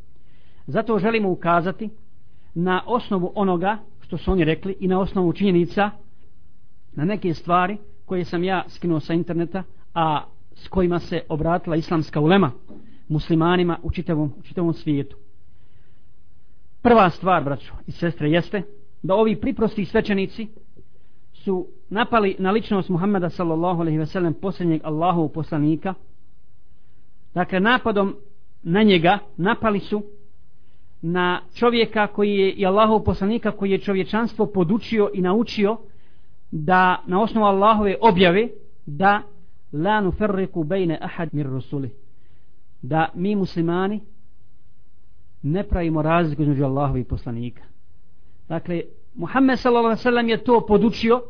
Zato 0.67 0.99
želimo 0.99 1.31
ukazati 1.31 1.91
na 2.55 2.83
osnovu 2.87 3.33
onoga 3.35 3.79
što 4.01 4.19
su 4.19 4.33
oni 4.33 4.45
rekli 4.45 4.77
i 4.81 4.89
na 4.89 5.01
osnovu 5.01 5.33
činjenica 5.33 5.91
na 6.97 7.05
neke 7.05 7.35
stvari 7.35 7.77
koje 8.05 8.25
sam 8.25 8.45
ja 8.45 8.65
skinuo 8.69 9.01
sa 9.01 9.15
interneta, 9.15 9.63
a 9.95 10.23
s 10.55 10.69
kojima 10.69 10.99
se 10.99 11.21
obratila 11.29 11.77
islamska 11.77 12.21
ulema 12.21 12.53
muslimanima 13.09 13.79
u 13.83 13.91
čitavom, 13.91 14.33
u 14.39 14.43
čitavom 14.43 14.73
svijetu. 14.75 15.17
Prva 16.83 17.11
stvar, 17.11 17.45
braćo 17.45 17.73
i 17.87 17.93
sestre, 17.93 18.31
jeste 18.31 18.63
da 19.03 19.15
ovi 19.15 19.41
priprosti 19.41 19.85
svećenici 19.85 20.49
su 21.33 21.67
napali 21.91 22.37
na 22.39 22.51
ličnost 22.51 22.89
Muhammeda 22.89 23.31
sallallahu 23.31 23.81
alaihi 23.81 23.99
ve 23.99 24.07
sellem 24.07 24.35
posljednjeg 24.35 24.81
Allahovog 24.85 25.33
poslanika 25.33 25.95
dakle 27.35 27.61
napadom 27.61 28.17
na 28.63 28.83
njega 28.83 29.19
napali 29.37 29.81
su 29.81 30.03
na 31.03 31.41
čovjeka 31.55 32.07
koji 32.07 32.35
je 32.35 32.53
i 32.53 32.67
Allahov 32.67 33.05
poslanika 33.05 33.51
koji 33.51 33.71
je 33.71 33.79
čovječanstvo 33.79 34.47
podučio 34.47 35.11
i 35.15 35.21
naučio 35.21 35.77
da 36.51 37.03
na 37.07 37.23
osnovu 37.23 37.47
Allahove 37.47 37.97
objave 38.01 38.49
da 38.87 39.23
la 39.73 40.01
nuferriku 40.01 40.65
bejne 40.65 40.99
ahad 41.01 41.29
mir 41.33 41.47
rusuli 41.47 41.91
da 42.83 43.09
mi 43.15 43.37
muslimani 43.37 44.01
ne 45.43 45.69
pravimo 45.69 46.03
razliku 46.03 46.43
između 46.43 46.65
Allahovi 46.65 47.05
poslanika 47.05 47.63
dakle 48.49 48.83
Muhammed 49.15 49.59
sallallahu 49.59 49.87
alejhi 49.87 49.99
ve 49.99 50.03
sellem 50.03 50.29
je 50.29 50.45
to 50.45 50.67
podučio 50.67 51.23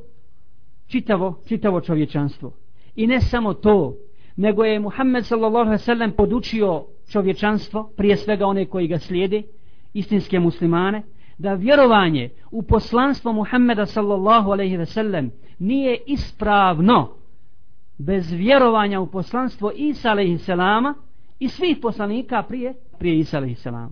čitavo, 0.87 1.42
čitavo 1.49 1.80
čovječanstvo. 1.80 2.52
I 2.94 3.06
ne 3.06 3.20
samo 3.20 3.54
to, 3.54 3.96
nego 4.37 4.64
je 4.64 4.80
Muhammed 4.80 5.26
sallallahu 5.26 5.66
alaihi 5.66 5.82
sallam 5.82 6.12
podučio 6.12 6.85
čovječanstvo, 7.08 7.90
prije 7.96 8.16
svega 8.16 8.46
one 8.46 8.66
koji 8.66 8.88
ga 8.88 8.99
slijede, 8.99 9.42
istinske 9.94 10.38
muslimane, 10.38 11.02
da 11.38 11.54
vjerovanje 11.54 12.30
u 12.56 12.62
poslanstvo 12.62 13.32
Muhammeda 13.32 13.86
sallallahu 13.86 14.50
alaihi 14.50 14.86
sellem 14.86 15.30
nije 15.58 15.98
ispravno 16.06 17.14
bez 17.98 18.32
vjerovanja 18.32 19.00
u 19.00 19.06
poslanstvo 19.06 19.72
Isa 19.76 20.10
alaihi 20.10 20.38
selama 20.38 20.94
i 21.38 21.48
svih 21.48 21.78
poslanika 21.82 22.42
prije, 22.42 22.75
prije 22.98 23.18
Isa 23.18 23.36
alaihi 23.36 23.54
selama 23.54 23.90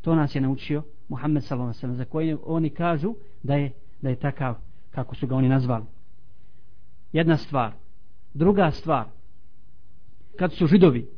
To 0.00 0.14
nas 0.14 0.34
je 0.34 0.40
naučio 0.40 0.82
Muhammed 1.08 1.44
sallallahu 1.44 1.68
alaihi 1.68 1.80
sellem 1.80 1.96
za 1.96 2.04
koje 2.04 2.36
oni 2.44 2.70
kažu 2.70 3.14
da 3.42 3.54
je, 3.54 3.72
da 4.02 4.08
je 4.08 4.16
takav 4.16 4.54
kako 4.90 5.14
su 5.14 5.26
ga 5.26 5.36
oni 5.36 5.48
nazvali. 5.48 5.84
Jedna 7.12 7.36
stvar. 7.36 7.72
Druga 8.34 8.70
stvar. 8.70 9.04
Kad 10.38 10.52
su 10.52 10.66
židovi 10.66 11.08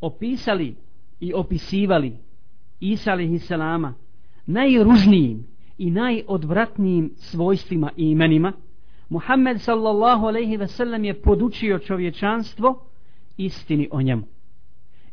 opisali 0.00 0.76
i 1.20 1.34
opisivali 1.34 2.18
Isa 2.79 3.11
alaihi 3.11 3.39
salama 3.39 3.93
najružnijim 4.45 5.45
i 5.77 5.91
najodvratnijim 5.91 7.11
svojstvima 7.15 7.91
i 7.97 8.11
imenima, 8.11 8.53
Muhammed 9.09 9.61
sallallahu 9.61 10.25
alaihi 10.25 10.57
ve 10.57 10.67
sellem 10.67 11.03
je 11.03 11.21
podučio 11.21 11.79
čovječanstvo 11.79 12.85
istini 13.37 13.89
o 13.91 14.01
njemu. 14.01 14.23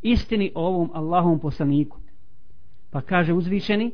Istini 0.01 0.51
o 0.55 0.67
ovom 0.67 0.89
Allahom 0.93 1.39
poslaniku. 1.39 1.97
Pa 2.91 3.01
kaže 3.01 3.33
uzvišeni, 3.33 3.91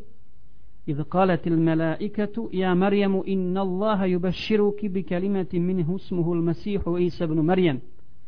إذ 0.87 1.03
قالت 1.03 1.47
الملائكة 1.47 2.49
يا 2.53 2.73
مريم 2.73 3.23
إن 3.27 3.57
الله 3.57 4.05
يبشرك 4.05 4.85
بكلمة 4.85 5.47
منه 5.53 5.95
اسمه 5.95 6.33
المسيح 6.33 6.81
عيسى 6.87 7.25
بن 7.25 7.39
مريم 7.39 7.79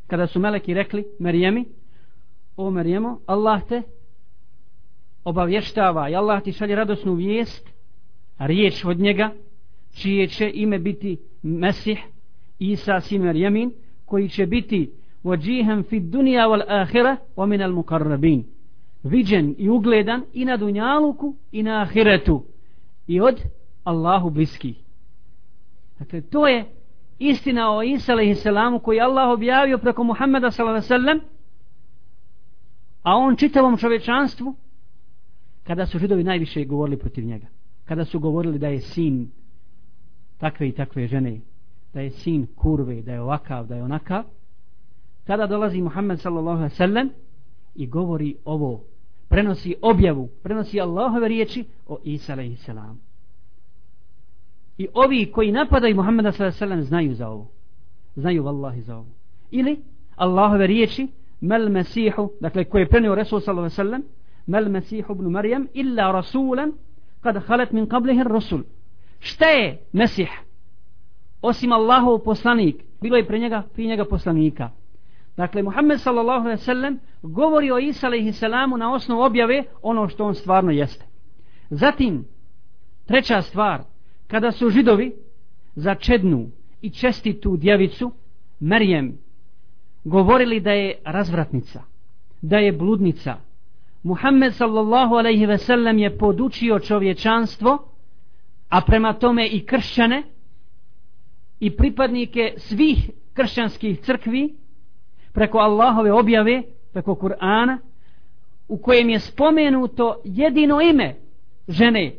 kada 0.08 0.28
su 0.28 0.40
meleki 0.40 0.74
rekli 0.74 1.06
Marijemi 1.20 1.66
o 2.58 2.72
Marijemo 2.72 3.20
Allah 3.26 3.62
te 3.68 3.82
obavještava 5.25 6.09
i 6.09 6.15
Allah 6.15 6.43
ti 6.43 6.53
šalje 6.53 6.75
radosnu 6.75 7.15
vijest 7.15 7.71
riječ 8.39 8.85
od 8.85 8.99
njega 8.99 9.33
čije 9.95 10.27
će 10.27 10.51
ime 10.55 10.79
biti 10.79 11.17
Mesih 11.43 11.99
Isa 12.59 13.01
sin 13.01 13.23
Marijemin 13.23 13.73
koji 14.05 14.29
će 14.29 14.47
biti 14.47 14.93
vođihem 15.23 15.83
fi 15.83 16.01
dunija 16.01 16.49
wal 16.49 16.63
ahira 16.69 17.17
wa 17.37 17.47
min 17.47 17.63
al 17.63 17.73
mukarrabin 17.73 18.45
viđen 19.03 19.55
i 19.59 19.69
ugledan 19.69 20.23
i 20.33 20.45
na 20.45 20.57
dunjaluku 20.57 21.35
i 21.53 21.63
na 21.63 21.83
ahiretu 21.83 22.43
i 23.07 23.21
od 23.21 23.41
Allahu 23.85 24.31
bliski. 24.31 24.75
Dakle, 25.99 26.21
to 26.21 26.49
je 26.49 26.65
istina 27.19 27.77
o 27.77 27.83
Isa 27.83 28.13
alaihi 28.13 28.35
koji 28.83 29.01
Allah 29.01 29.29
objavio 29.29 29.79
preko 29.79 30.05
Muhammeda 30.05 30.51
sallallahu 30.51 31.21
a 33.03 33.17
on 33.17 33.37
čitavom 33.37 33.77
čovečanstvu 33.77 34.55
kada 35.71 35.87
su 35.87 35.99
židovi 35.99 36.25
najviše 36.25 36.65
govorili 36.65 36.97
protiv 36.99 37.25
njega. 37.25 37.47
kada 37.85 38.05
su 38.05 38.21
govorili 38.21 38.59
da 38.59 38.69
je 38.69 38.81
sin 38.81 39.31
takve 40.39 40.69
i 40.69 40.73
takve 40.73 41.07
žene 41.07 41.41
da 41.95 42.01
je 42.01 42.11
sin 42.11 42.47
kurve 42.57 43.03
da 43.03 43.13
je 43.13 43.21
ovakav 43.21 43.67
da 43.67 43.75
je 43.77 43.83
onakav 43.83 44.25
tada 45.25 45.47
dolazi 45.47 45.83
Muhammed 45.83 46.21
sallallahu 46.21 46.59
alaihi 46.59 46.75
sallam 46.75 47.09
i 47.75 47.87
govori 47.87 48.37
ovo 48.45 48.85
prenosi 49.29 49.75
objavu 49.83 50.29
prenosi 50.43 50.81
Allahove 50.81 51.29
riječi 51.29 51.65
o 51.89 51.99
Isa 52.05 52.33
alaihi 52.33 52.57
salam 52.57 53.01
i 54.79 54.89
ovi 54.95 55.33
koji 55.33 55.53
napadaju 55.53 55.97
Muhammeda 55.97 56.33
sallallahu 56.33 56.57
alaihi 56.57 56.59
sallam 56.59 56.83
znaju 56.83 57.15
za 57.15 57.29
ovo 57.29 57.51
znaju 58.17 58.43
vallahi 58.43 58.83
za 58.83 58.97
ovo 58.97 59.09
ili 59.51 59.79
Allahove 60.17 60.67
riječi 60.67 61.09
mel 61.41 61.69
mesihu 61.69 62.31
dakle 62.41 62.65
koje 62.65 62.83
je 62.83 62.89
prenio 62.89 63.15
Resul 63.15 63.41
sallallahu 63.41 63.65
alaihi 63.65 63.77
sallam 63.77 64.20
mel 64.51 64.69
Mesih 64.69 65.05
ibn 65.11 65.31
Marijam 65.31 65.67
illa 65.75 66.13
rasulan 66.13 66.73
kad 67.21 67.37
halet 67.47 67.73
min 67.73 67.87
qablihi 67.87 68.23
rasul 68.29 68.63
šta 69.19 69.47
je 69.47 69.79
mesih? 69.93 70.31
Osim 71.43 71.73
Allahov 71.73 72.19
poslanik 72.25 72.77
bilo 73.01 73.17
je 73.17 73.27
pre 73.27 73.39
njega, 73.39 73.63
pri 73.75 73.87
njega 73.87 74.05
poslanika. 74.05 74.71
Dakle 75.37 75.63
Muhammed 75.63 76.01
sallallahu 76.01 76.45
alaihi 76.45 76.63
sallam 76.63 76.99
govori 77.23 77.71
o 77.71 77.79
Isa 77.79 78.07
alaihi 78.07 78.33
sallamu 78.33 78.77
na 78.77 78.93
osnovu 78.95 79.23
objave 79.23 79.65
ono 79.83 80.09
što 80.09 80.25
on 80.25 80.35
stvarno 80.35 80.71
jeste. 80.71 81.05
Zatim 81.71 82.25
treća 83.07 83.43
stvar 83.43 83.83
kada 84.27 84.53
su 84.53 84.71
židovi 84.71 85.13
za 85.75 85.95
čednu 85.95 86.47
i 86.81 86.91
čestitu 86.91 87.57
djevicu 87.57 88.13
Merijem 88.61 89.19
govorili 90.05 90.61
da 90.61 90.71
je 90.71 90.99
razvratnica 91.05 91.83
da 92.43 92.57
je 92.57 92.73
bludnica 92.73 93.37
Muhammed 94.03 94.53
sallallahu 94.55 95.15
alaihi 95.15 95.47
ve 95.47 95.59
sellem 95.59 95.99
je 95.99 96.19
podučio 96.19 96.79
čovječanstvo 96.79 97.79
a 98.69 98.81
prema 98.81 99.13
tome 99.13 99.49
i 99.49 99.67
kršćane 99.67 100.23
i 101.61 101.77
pripadnike 101.77 102.55
svih 102.57 103.11
kršćanskih 103.33 104.01
crkvi 104.01 104.55
preko 105.33 105.59
Allahove 105.59 106.13
objave 106.13 106.63
preko 106.93 107.15
Kur'ana 107.15 107.79
u 108.69 108.79
kojem 108.79 109.09
je 109.09 109.21
spomenuto 109.21 110.21
jedino 110.25 110.81
ime 110.81 111.17
žene 111.69 112.15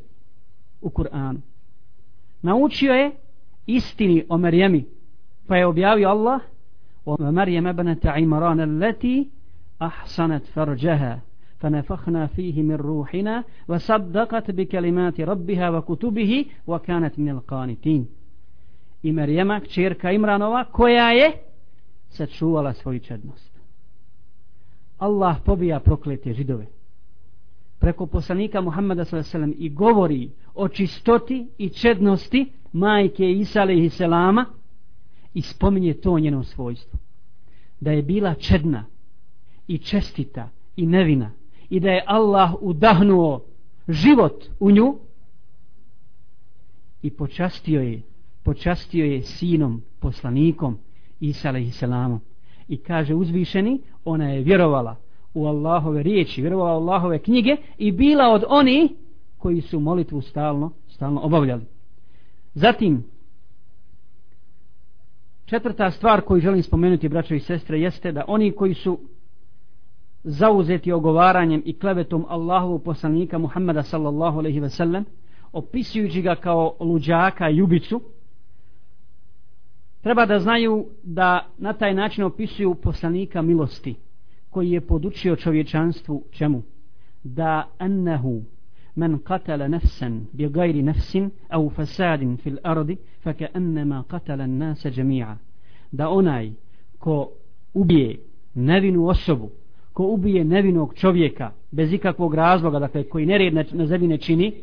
u 0.81 0.89
Kur'anu. 0.89 1.39
Naučio 2.41 2.93
je 2.93 3.11
istini 3.65 4.25
o 4.29 4.37
Marijemi 4.37 4.85
pa 5.47 5.57
je 5.57 5.65
objavio 5.65 6.09
Allah 6.09 6.41
o 7.05 7.31
Marijem 7.31 7.67
ebnete 7.67 8.13
Imran 8.17 8.59
allati 8.59 9.29
ahsanat 9.77 10.43
farđaha 10.53 11.19
فنفخنا 11.60 12.26
فيه 12.26 12.62
من 12.62 12.74
روحنا 12.74 13.44
وصدقت 13.68 14.50
بكلمات 14.50 15.20
ربها 15.20 15.70
وكتبه 15.70 16.44
وكانت 16.66 17.18
من 17.18 17.28
القانتين 17.28 18.06
i 19.02 19.12
Marijema, 19.12 19.60
kćerka 19.60 20.12
Imranova, 20.12 20.64
koja 20.64 21.10
je 21.10 21.32
sačuvala 22.08 22.72
svoju 22.72 22.98
čednost. 22.98 23.50
Allah 24.98 25.36
pobija 25.44 25.80
proklete 25.80 26.32
židove 26.32 26.66
preko 27.78 28.06
poslanika 28.06 28.60
Muhammeda 28.60 29.04
s.a.v. 29.04 29.52
i 29.58 29.68
govori 29.68 30.30
o 30.54 30.68
čistoti 30.68 31.46
i 31.58 31.68
čednosti 31.68 32.52
majke 32.72 33.30
Isa 33.30 33.62
a.s. 33.62 34.00
i 35.34 35.42
spominje 35.42 35.94
to 35.94 36.18
njeno 36.18 36.44
svojstvo. 36.44 36.98
Da 37.80 37.90
je 37.92 38.02
bila 38.02 38.34
čedna 38.34 38.84
i 39.68 39.78
čestita 39.78 40.48
i 40.76 40.86
nevina 40.86 41.30
i 41.71 41.79
da 41.79 41.89
je 41.89 42.03
Allah 42.07 42.53
udahnuo 42.61 43.41
život 43.87 44.45
u 44.59 44.71
nju 44.71 44.95
i 47.01 47.09
počastio 47.09 47.81
je 47.81 48.01
počastio 48.43 49.05
je 49.05 49.21
sinom 49.21 49.81
poslanikom 49.99 50.77
Isa 51.19 51.49
a.s. 51.49 51.83
i 52.67 52.77
kaže 52.77 53.15
uzvišeni 53.15 53.79
ona 54.05 54.29
je 54.29 54.41
vjerovala 54.41 54.95
u 55.33 55.45
Allahove 55.45 56.03
riječi 56.03 56.41
vjerovala 56.41 56.77
u 56.77 56.81
Allahove 56.81 57.19
knjige 57.19 57.55
i 57.77 57.91
bila 57.91 58.27
od 58.29 58.43
oni 58.47 58.95
koji 59.37 59.61
su 59.61 59.79
molitvu 59.79 60.21
stalno 60.21 60.71
stalno 60.87 61.21
obavljali 61.21 61.63
zatim 62.53 63.03
četvrta 65.45 65.91
stvar 65.91 66.21
koju 66.21 66.41
želim 66.41 66.63
spomenuti 66.63 67.09
braćo 67.09 67.35
i 67.35 67.39
sestre 67.39 67.79
jeste 67.79 68.11
da 68.11 68.25
oni 68.27 68.51
koji 68.51 68.73
su 68.73 68.99
zauzeti 70.23 70.91
ogovaranjem 70.91 71.61
i 71.65 71.79
klevetom 71.79 72.25
Allahovu 72.29 72.79
poslanika 72.79 73.37
Muhammeda 73.37 73.83
sallallahu 73.83 74.39
alaihi 74.39 74.59
ve 74.59 74.69
sellem 74.69 75.05
opisujući 75.53 76.21
ga 76.21 76.35
kao 76.35 76.75
luđaka 76.79 77.49
i 77.49 77.55
ljubicu 77.55 78.01
treba 80.01 80.25
da 80.25 80.39
znaju 80.39 80.85
da 81.03 81.47
na 81.57 81.73
taj 81.73 81.93
način 81.93 82.23
opisuju 82.23 82.75
poslanika 82.75 83.41
milosti 83.41 83.95
koji 84.49 84.71
je 84.71 84.81
podučio 84.81 85.35
čovječanstvu 85.35 86.23
čemu? 86.31 86.61
Da 87.23 87.67
annahu 87.77 88.41
man 88.95 89.19
qatala 89.19 89.67
nefsen 89.67 90.25
bi 90.33 90.49
gajri 90.49 90.81
nafsin 90.81 91.31
au 91.49 91.69
fasadin 91.69 92.37
fil 92.37 92.57
ardi 92.63 92.97
faka 93.23 93.47
annama 93.53 94.03
qatala 94.09 94.45
nasa 94.47 94.89
jami'a. 94.89 95.37
Da 95.91 96.09
onaj 96.09 96.51
ko 96.99 97.31
ubije 97.73 98.19
nevinu 98.55 99.07
osobu 99.07 99.49
ko 99.93 100.03
ubije 100.03 100.43
nevinog 100.43 100.93
čovjeka 100.95 101.51
bez 101.71 101.93
ikakvog 101.93 102.33
razloga, 102.33 102.79
dakle 102.79 103.03
koji 103.03 103.25
nered 103.25 103.53
na, 103.53 103.63
na 103.71 103.85
zemlji 103.85 104.07
ne 104.07 104.17
čini, 104.17 104.53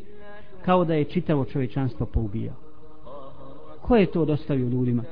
kao 0.65 0.85
da 0.85 0.93
je 0.93 1.03
čitavo 1.03 1.45
čovječanstvo 1.45 2.05
poubijao. 2.05 2.55
Ko 3.81 3.95
je 3.95 4.05
to 4.05 4.25
dostavio 4.25 4.67
ljudima? 4.67 5.03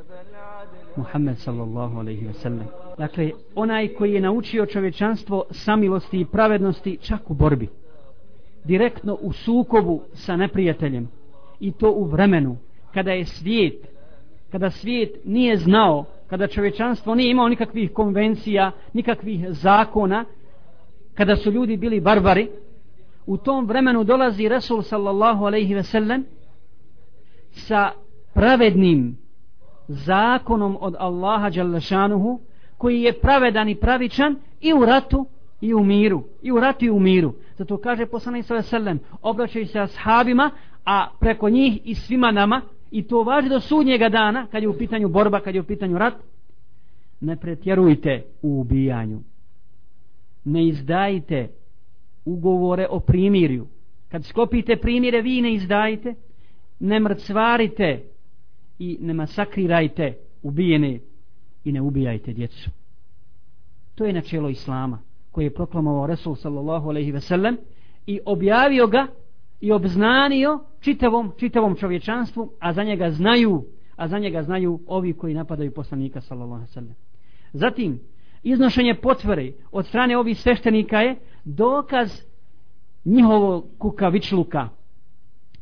Muhammed 0.96 1.38
sallallahu 1.38 2.00
alaihi 2.00 2.26
ve 2.26 2.34
sellem. 2.34 2.68
Dakle, 2.98 3.32
onaj 3.56 3.88
koji 3.88 4.14
je 4.14 4.22
naučio 4.22 4.66
čovječanstvo 4.66 5.44
samilosti 5.52 6.20
i 6.20 6.26
pravednosti 6.26 6.98
čak 7.02 7.30
u 7.30 7.34
borbi. 7.34 7.68
Direktno 8.64 9.18
u 9.22 9.34
sukobu 9.34 10.02
sa 10.14 10.36
neprijateljem. 10.36 11.10
I 11.60 11.72
to 11.72 11.92
u 11.92 12.04
vremenu 12.04 12.58
kada 12.94 13.12
je 13.12 13.26
svijet, 13.26 13.88
kada 14.52 14.70
svijet 14.70 15.26
nije 15.26 15.58
znao 15.58 16.06
kada 16.28 16.48
čovječanstvo 16.48 17.16
nije 17.16 17.32
imao 17.32 17.50
nikakvih 17.50 17.94
konvencija, 17.94 18.72
nikakvih 18.94 19.46
zakona, 19.50 20.26
kada 21.14 21.36
su 21.36 21.52
ljudi 21.52 21.78
bili 21.78 22.00
barbari, 22.02 22.50
u 23.26 23.38
tom 23.38 23.66
vremenu 23.66 24.04
dolazi 24.04 24.50
Resul 24.50 24.82
sallallahu 24.82 25.46
alaihi 25.46 25.74
ve 25.74 25.84
sellem 25.84 26.26
sa 27.52 27.92
pravednim 28.34 29.18
zakonom 29.88 30.78
od 30.82 30.96
Allaha 31.00 31.50
Đalešanuhu, 31.50 32.40
koji 32.78 33.02
je 33.02 33.20
pravedan 33.20 33.70
i 33.70 33.76
pravičan 33.76 34.36
i 34.62 34.74
u 34.74 34.86
ratu 34.86 35.26
i 35.62 35.74
u 35.74 35.84
miru. 35.84 36.24
I 36.42 36.52
u 36.52 36.60
ratu 36.60 36.86
i 36.86 36.90
u 36.90 37.00
miru. 37.00 37.34
Zato 37.58 37.78
kaže 37.78 38.06
poslanik 38.06 38.46
sallallahu 38.46 38.76
alaihi 38.76 38.86
ve 38.86 39.00
sellem, 39.00 39.20
obraćaju 39.22 39.68
se 39.68 39.80
ashabima, 39.80 40.52
a 40.86 41.08
preko 41.20 41.50
njih 41.50 41.82
i 41.84 41.96
svima 41.96 42.32
nama, 42.32 42.62
i 42.92 43.04
to 43.04 43.24
važi 43.24 43.50
do 43.50 43.60
sudnjega 43.60 44.10
dana 44.10 44.48
kad 44.52 44.64
je 44.64 44.70
u 44.70 44.78
pitanju 44.78 45.10
borba, 45.10 45.40
kad 45.40 45.56
je 45.56 45.62
u 45.62 45.64
pitanju 45.64 45.98
rat. 45.98 46.14
Ne 47.20 47.36
pretjerujte 47.36 48.24
u 48.42 48.60
ubijanju. 48.62 49.20
Ne 50.46 50.68
izdajte 50.68 51.50
ugovore 52.26 52.88
o 52.90 53.00
primirju. 53.00 53.68
Kad 54.10 54.26
skopite 54.26 54.76
primire 54.76 55.22
vi 55.22 55.42
ne 55.42 55.54
izdajte 55.54 56.16
ne 56.80 57.00
mrcvarite 57.00 58.04
i 58.80 58.98
ne 59.02 59.14
masakrirajte 59.14 60.18
ubijene 60.44 61.00
i 61.64 61.72
ne 61.72 61.82
ubijajte 61.82 62.34
djecu. 62.34 62.70
To 63.96 64.06
je 64.06 64.14
načelo 64.14 64.50
Islama 64.50 65.00
koje 65.32 65.46
je 65.46 65.54
proklamovao 65.54 66.08
Resul 66.08 66.36
sallallahu 66.36 66.90
alaihi 66.90 67.12
ve 67.12 67.22
sellem 67.22 67.58
i 68.06 68.20
objavio 68.26 68.88
ga 68.88 69.08
i 69.62 69.72
obznanio 69.72 70.60
čitavom, 70.88 71.32
čitavom 71.38 71.76
čovječanstvu, 71.76 72.52
a 72.60 72.74
za 72.74 72.84
njega 72.84 73.10
znaju, 73.10 73.64
a 73.96 74.08
za 74.08 74.20
njega 74.20 74.44
znaju 74.44 74.80
ovi 74.88 75.14
koji 75.14 75.34
napadaju 75.34 75.72
poslanika 75.72 76.22
sallallahu 76.22 76.54
alejhi 76.54 76.70
ve 76.70 76.74
sellem. 76.74 76.96
Zatim 77.54 78.00
iznošenje 78.44 78.96
potvore 78.96 79.52
od 79.72 79.86
strane 79.86 80.18
ovih 80.18 80.40
sveštenika 80.40 81.00
je 81.00 81.16
dokaz 81.46 82.22
njihovog 83.06 83.66
kukavičluka, 83.78 84.70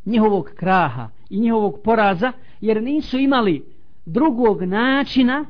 njihovog 0.05 0.45
kraha 0.55 1.09
i 1.29 1.39
njihovog 1.39 1.79
poraza, 1.83 2.31
jer 2.61 2.83
nisu 2.83 3.17
imali 3.19 3.65
drugog 4.05 4.61
načina 4.61 5.45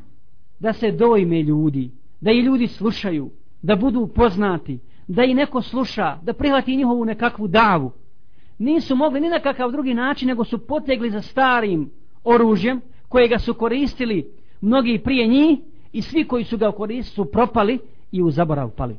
da 0.59 0.73
se 0.73 0.91
dojme 0.91 1.41
ljudi, 1.41 1.91
da 2.21 2.31
i 2.31 2.39
ljudi 2.39 2.67
slušaju, 2.67 3.29
da 3.61 3.75
budu 3.75 4.07
poznati, 4.07 4.79
da 5.07 5.23
i 5.23 5.33
neko 5.33 5.61
sluša, 5.61 6.17
da 6.23 6.33
prihvati 6.33 6.75
njihovu 6.75 7.05
nekakvu 7.05 7.47
davu 7.47 7.91
nisu 8.57 8.95
mogli 8.95 9.19
ni 9.19 9.29
na 9.29 9.39
kakav 9.39 9.71
drugi 9.71 9.93
način 9.93 10.27
nego 10.27 10.43
su 10.43 10.67
potegli 10.67 11.09
za 11.09 11.21
starim 11.21 11.91
oružjem 12.23 12.81
kojega 13.09 13.39
su 13.39 13.53
koristili 13.53 14.31
mnogi 14.61 15.01
prije 15.03 15.27
njih 15.27 15.59
i 15.93 16.01
svi 16.01 16.27
koji 16.27 16.43
su 16.43 16.57
ga 16.57 16.71
koristili 16.71 17.15
su 17.15 17.31
propali 17.31 17.79
i 18.11 18.21
u 18.21 18.31
zaborav 18.31 18.69
pali 18.69 18.97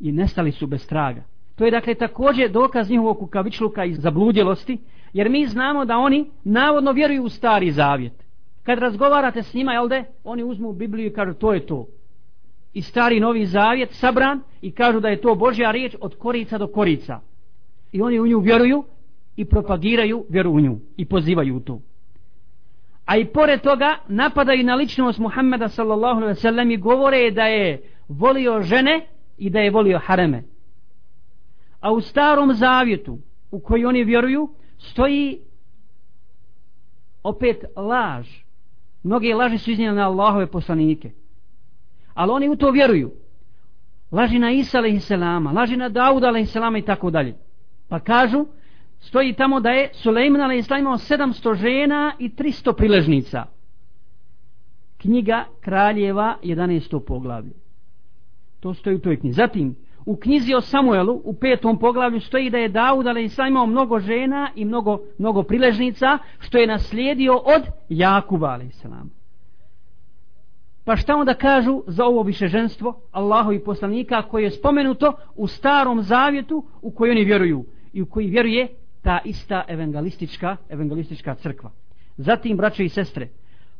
i 0.00 0.12
nestali 0.12 0.52
su 0.52 0.66
bez 0.66 0.86
traga 0.86 1.22
to 1.56 1.64
je 1.64 1.70
dakle 1.70 1.94
također 1.94 2.50
dokaz 2.50 2.90
njihovog 2.90 3.18
kukavičluka 3.18 3.84
i 3.84 3.94
zabludjelosti 3.94 4.78
Jer 5.12 5.30
mi 5.30 5.46
znamo 5.46 5.84
da 5.84 5.96
oni 5.96 6.30
navodno 6.44 6.92
vjeruju 6.92 7.24
u 7.24 7.28
stari 7.28 7.70
zavjet. 7.70 8.12
Kad 8.62 8.78
razgovarate 8.78 9.42
s 9.42 9.54
njima, 9.54 9.72
jel 9.72 9.88
de, 9.88 10.04
oni 10.24 10.44
uzmu 10.44 10.72
Bibliju 10.72 11.06
i 11.06 11.12
kažu 11.12 11.34
to 11.34 11.52
je 11.52 11.66
to. 11.66 11.86
I 12.72 12.82
stari 12.82 13.20
novi 13.20 13.46
zavjet 13.46 13.92
sabran 13.92 14.40
i 14.62 14.70
kažu 14.70 15.00
da 15.00 15.08
je 15.08 15.20
to 15.20 15.34
Božja 15.34 15.70
riječ 15.70 15.96
od 16.00 16.16
korica 16.18 16.58
do 16.58 16.66
korica. 16.66 17.20
I 17.92 18.02
oni 18.02 18.20
u 18.20 18.26
nju 18.26 18.40
vjeruju 18.40 18.84
i 19.36 19.44
propagiraju 19.44 20.24
vjeru 20.28 20.50
u 20.50 20.60
nju 20.60 20.78
i 20.96 21.04
pozivaju 21.04 21.56
u 21.56 21.60
to. 21.60 21.80
A 23.04 23.16
i 23.16 23.24
pored 23.24 23.60
toga 23.60 23.96
napadaju 24.08 24.64
na 24.64 24.74
ličnost 24.74 25.18
Muhammeda 25.18 25.68
sallallahu 25.68 26.16
alaihi 26.16 26.36
ve 26.36 26.40
sallam 26.40 26.70
i 26.70 26.76
govore 26.76 27.30
da 27.30 27.42
je 27.42 27.82
volio 28.08 28.62
žene 28.62 29.06
i 29.38 29.50
da 29.50 29.58
je 29.60 29.70
volio 29.70 29.98
hareme. 29.98 30.42
A 31.80 31.92
u 31.92 32.00
starom 32.00 32.52
zavjetu 32.52 33.18
u 33.50 33.60
koji 33.60 33.84
oni 33.84 34.04
vjeruju 34.04 34.48
stoji 34.78 35.40
opet 37.22 37.64
laž. 37.76 38.28
Mnoge 39.02 39.34
laži 39.34 39.58
su 39.58 39.70
iznijene 39.70 39.94
na 39.94 40.08
Allahove 40.08 40.46
poslanike. 40.46 41.10
Ali 42.14 42.30
oni 42.32 42.48
u 42.48 42.56
to 42.56 42.70
vjeruju. 42.70 43.12
Laži 44.12 44.38
na 44.38 44.50
Isa 44.50 44.78
a.s. 44.78 45.10
Laži 45.54 45.76
na 45.76 45.88
Dauda 45.88 46.28
a.s. 46.28 46.56
i 46.78 46.82
tako 46.82 47.10
dalje. 47.10 47.34
Pa 47.90 48.00
kažu, 48.00 48.46
stoji 49.00 49.32
tamo 49.32 49.60
da 49.60 49.70
je 49.70 49.90
Suleiman 49.92 50.40
a.s. 50.40 50.70
imao 50.78 50.96
700 50.96 51.54
žena 51.54 52.12
i 52.18 52.28
300 52.28 52.72
priležnica. 52.72 53.44
Knjiga 54.98 55.44
Kraljeva 55.60 56.36
11. 56.42 57.00
poglavlje. 57.06 57.52
To 58.60 58.74
stoji 58.74 58.96
u 58.96 59.00
toj 59.00 59.20
knjizi. 59.20 59.36
Zatim, 59.36 59.76
u 60.06 60.16
knjizi 60.16 60.54
o 60.54 60.60
Samuelu 60.60 61.20
u 61.24 61.34
petom 61.34 61.78
poglavlju 61.78 62.20
stoji 62.20 62.50
da 62.50 62.58
je 62.58 62.68
Daud 62.68 63.06
a.s. 63.06 63.38
imao 63.48 63.66
mnogo 63.66 64.00
žena 64.00 64.50
i 64.54 64.64
mnogo, 64.64 64.98
mnogo 65.18 65.42
priležnica 65.42 66.18
što 66.38 66.58
je 66.58 66.66
naslijedio 66.66 67.36
od 67.36 67.62
Jakuba 67.88 68.48
a.s. 68.48 68.84
Pa 70.84 70.96
šta 70.96 71.16
onda 71.16 71.34
kažu 71.34 71.82
za 71.86 72.04
ovo 72.04 72.22
više 72.22 72.48
ženstvo 72.48 73.00
Allahovi 73.10 73.64
poslanika 73.64 74.22
koje 74.22 74.44
je 74.44 74.50
spomenuto 74.50 75.12
u 75.36 75.46
starom 75.46 76.02
zavjetu 76.02 76.64
u 76.82 76.90
koji 76.90 77.10
oni 77.10 77.24
vjeruju 77.24 77.64
i 77.92 78.02
u 78.02 78.06
koji 78.06 78.26
vjeruje 78.26 78.68
ta 79.02 79.18
ista 79.24 79.64
evangelistička, 79.68 80.56
evangelistička 80.68 81.34
crkva. 81.34 81.70
Zatim, 82.16 82.56
braće 82.56 82.84
i 82.84 82.88
sestre, 82.88 83.28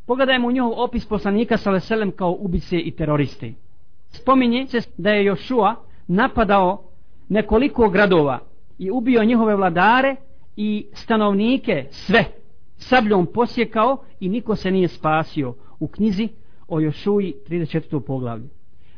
pogledajmo 0.07 0.49
u 0.49 0.53
njihov 0.53 0.73
opis 0.77 1.07
poslanika 1.07 1.57
sa 1.57 1.71
veselem 1.71 2.11
kao 2.11 2.37
ubice 2.41 2.79
i 2.79 2.91
teroriste. 2.91 3.53
Spominje 4.11 4.67
se 4.67 4.79
da 4.97 5.11
je 5.11 5.25
Jošua 5.25 5.75
napadao 6.09 6.83
nekoliko 7.29 7.89
gradova 7.89 8.39
i 8.79 8.91
ubio 8.91 9.25
njihove 9.25 9.57
vladare 9.57 10.17
i 10.57 10.87
stanovnike 10.93 11.87
sve 11.91 12.25
sabljom 12.77 13.27
posjekao 13.27 13.97
i 14.21 14.29
niko 14.29 14.57
se 14.57 14.71
nije 14.71 14.89
spasio 14.89 15.55
u 15.81 15.89
knjizi 15.89 16.29
o 16.69 16.81
Jošuji 16.81 17.35
34. 17.49 18.01
poglavlju. 18.01 18.49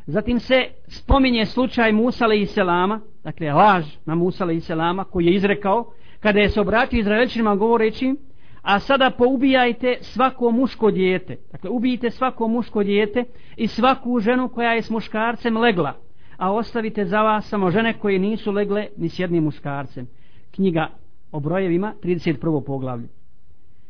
Zatim 0.07 0.41
se 0.41 0.67
spominje 0.87 1.47
slučaj 1.47 1.93
Musa 1.93 2.27
i 2.35 2.47
Selama, 2.47 3.01
dakle 3.25 3.53
laž 3.53 3.85
na 4.07 4.15
Musa 4.15 4.53
i 4.53 4.61
Selama 4.61 5.05
koji 5.05 5.27
je 5.27 5.35
izrekao 5.35 5.93
kada 6.21 6.41
je 6.41 6.49
se 6.49 6.61
obratio 6.61 7.01
Izraelčinima 7.01 7.57
govoreći 7.57 8.15
a 8.62 8.79
sada 8.79 9.11
poubijajte 9.11 9.99
svako 10.01 10.51
muško 10.51 10.91
dijete. 10.91 11.37
Dakle, 11.53 11.71
ubijite 11.71 12.11
svako 12.11 12.49
muško 12.49 12.83
dijete 12.83 13.25
i 13.57 13.67
svaku 13.67 14.21
ženu 14.21 14.49
koja 14.49 14.73
je 14.73 14.83
s 14.83 14.91
muškarcem 14.91 15.57
legla 15.57 15.95
a 16.37 16.53
ostavite 16.53 17.05
za 17.05 17.23
vas 17.23 17.49
samo 17.49 17.71
žene 17.71 17.99
koje 17.99 18.19
nisu 18.19 18.53
legle 18.53 18.87
ni 18.97 19.09
s 19.09 19.19
jednim 19.19 19.45
muškarcem. 19.45 20.07
Knjiga 20.51 20.88
o 21.33 21.41
brojevima, 21.41 21.95
31. 22.03 22.65
poglavlje. 22.67 23.09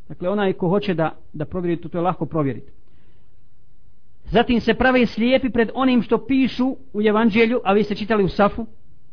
Dakle, 0.08 0.28
onaj 0.28 0.52
ko 0.52 0.68
hoće 0.68 0.94
da, 0.94 1.16
da 1.32 1.44
provjeri 1.44 1.80
to, 1.80 1.88
to 1.88 1.98
je 1.98 2.02
lahko 2.02 2.26
provjeriti. 2.26 2.72
Zatim 4.32 4.60
se 4.60 4.74
prave 4.74 5.06
slijepi 5.06 5.50
pred 5.50 5.70
onim 5.74 6.02
što 6.02 6.26
pišu 6.26 6.76
u 6.92 7.02
evanđelju, 7.02 7.60
a 7.64 7.72
vi 7.72 7.84
ste 7.84 7.94
čitali 7.94 8.24
u 8.24 8.28
Safu, 8.28 8.66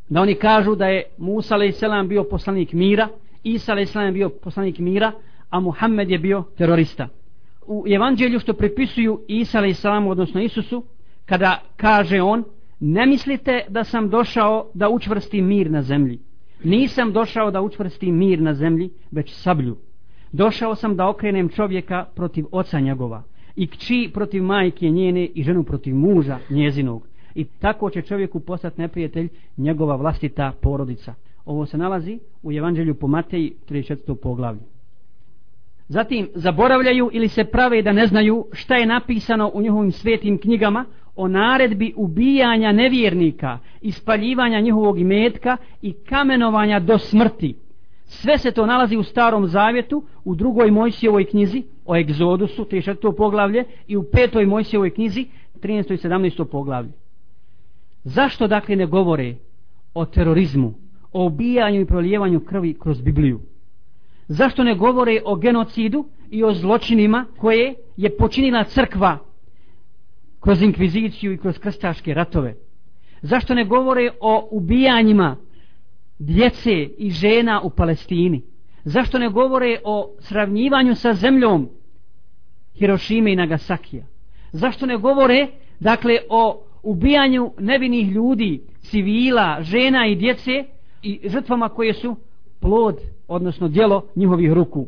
da 0.10 0.22
oni 0.22 0.36
kažu 0.36 0.76
da 0.76 0.88
je 0.88 1.04
Musa 1.18 1.56
a.s. 1.56 2.08
bio 2.08 2.24
poslanik 2.24 2.74
mira, 2.74 3.08
Isa 3.44 3.74
a.s. 3.74 4.14
bio 4.14 4.30
poslanik 4.30 4.80
mira, 4.80 5.12
a 5.50 5.60
Muhammed 5.60 6.10
je 6.10 6.20
bio 6.20 6.44
terorista. 6.58 7.08
U 7.68 7.86
evanđelju 7.88 8.40
što 8.40 8.54
prepisuju 8.54 9.22
Isa 9.28 9.60
a.s. 9.60 9.86
odnosno 9.86 10.42
Isusu, 10.42 10.84
kada 11.26 11.62
kaže 11.78 12.22
on, 12.22 12.44
Ne 12.80 13.06
mislite 13.06 13.66
da 13.70 13.84
sam 13.84 14.10
došao 14.10 14.72
da 14.74 14.90
učvrstim 14.90 15.48
mir 15.48 15.72
na 15.72 15.82
zemlji. 15.82 16.20
Nisam 16.64 17.14
došao 17.14 17.52
da 17.52 17.62
učvrstim 17.62 18.18
mir 18.18 18.42
na 18.42 18.54
zemlji, 18.54 18.90
već 19.12 19.34
sablju. 19.34 19.78
Došao 20.32 20.76
sam 20.76 20.96
da 20.96 21.10
okrenem 21.10 21.50
čovjeka 21.50 22.06
protiv 22.16 22.46
oca 22.52 22.80
njegova 22.80 23.24
i 23.56 23.68
kći 23.68 24.10
protiv 24.14 24.44
majke 24.44 24.90
njene 24.90 25.26
i 25.26 25.44
ženu 25.44 25.64
protiv 25.64 25.96
muža 25.96 26.38
njezinog. 26.50 27.08
I 27.36 27.44
tako 27.44 27.90
će 27.90 28.02
čovjeku 28.02 28.40
postati 28.40 28.82
neprijatelj 28.82 29.30
njegova 29.58 29.96
vlastita 29.96 30.52
porodica. 30.62 31.14
Ovo 31.46 31.66
se 31.66 31.78
nalazi 31.78 32.20
u 32.44 32.52
Evanđelju 32.52 32.96
po 32.96 33.08
Mateji 33.08 33.54
34. 33.70 34.16
poglavlju. 34.16 34.62
Zatim 35.88 36.28
zaboravljaju 36.36 37.10
ili 37.14 37.28
se 37.28 37.44
prave 37.44 37.82
da 37.82 37.92
ne 37.92 38.08
znaju 38.08 38.46
šta 38.52 38.76
je 38.76 38.86
napisano 38.86 39.52
u 39.54 39.62
njihovim 39.62 39.92
svetim 39.92 40.38
knjigama 40.38 40.86
o 41.16 41.28
naredbi 41.28 41.94
ubijanja 41.96 42.72
nevjernika, 42.72 43.60
ispaljivanja 43.82 44.60
njihovog 44.60 45.00
imetka 45.00 45.58
i 45.82 45.94
kamenovanja 45.94 46.80
do 46.80 46.98
smrti. 46.98 47.56
Sve 48.10 48.38
se 48.38 48.52
to 48.52 48.66
nalazi 48.66 48.98
u 48.98 49.04
starom 49.04 49.48
zavjetu, 49.48 50.04
u 50.24 50.36
drugoj 50.36 50.72
Mojsijevoj 50.72 51.26
knjizi 51.26 51.64
o 51.86 51.98
egzodusu, 51.98 52.66
34. 52.66 53.16
poglavlje, 53.18 53.64
i 53.88 53.98
u 53.98 54.04
petoj 54.04 54.46
Mojsijevoj 54.46 54.90
knjizi, 54.90 55.26
13. 55.62 55.94
i 55.94 55.98
17. 55.98 56.44
poglavlje. 56.44 56.92
Zašto 58.04 58.48
dakle 58.48 58.76
ne 58.76 58.86
govore 58.86 59.36
o 59.94 60.06
terorizmu, 60.06 60.74
o 61.14 61.26
ubijanju 61.26 61.82
i 61.82 61.86
prolijevanju 61.86 62.40
krvi 62.40 62.74
kroz 62.80 63.02
Bibliju? 63.02 63.40
Zašto 64.28 64.64
ne 64.64 64.76
govore 64.76 65.22
o 65.26 65.36
genocidu 65.36 66.06
i 66.30 66.44
o 66.44 66.54
zločinima 66.54 67.26
koje 67.38 67.76
je 67.98 68.18
počinila 68.18 68.64
crkva 68.64 69.18
kroz 70.40 70.62
inkviziciju 70.62 71.34
i 71.34 71.38
kroz 71.38 71.60
krstaške 71.60 72.14
ratove? 72.14 72.56
Zašto 73.22 73.54
ne 73.54 73.66
govore 73.66 74.10
o 74.22 74.48
ubijanjima 74.52 75.36
djece 76.20 76.90
i 76.98 77.12
žena 77.12 77.62
u 77.62 77.70
Palestini? 77.70 78.42
Zašto 78.84 79.20
ne 79.20 79.30
govore 79.30 79.80
o 79.84 80.16
sravnjivanju 80.20 80.96
sa 80.96 81.14
zemljom 81.14 81.70
Hirošime 82.76 83.34
i 83.34 83.36
Nagasakija? 83.36 84.06
Zašto 84.52 84.86
ne 84.86 84.98
govore, 84.98 85.48
dakle, 85.80 86.18
o 86.30 86.64
ubijanju 86.84 87.52
nevinih 87.60 88.12
ljudi, 88.12 88.62
civila, 88.82 89.58
žena 89.62 90.08
i 90.08 90.16
djece 90.16 90.64
i 91.02 91.20
žrtvama 91.30 91.70
koje 91.70 91.94
su 91.94 92.16
plod, 92.60 93.00
odnosno 93.28 93.68
djelo 93.68 94.08
njihovih 94.16 94.52
ruku? 94.52 94.88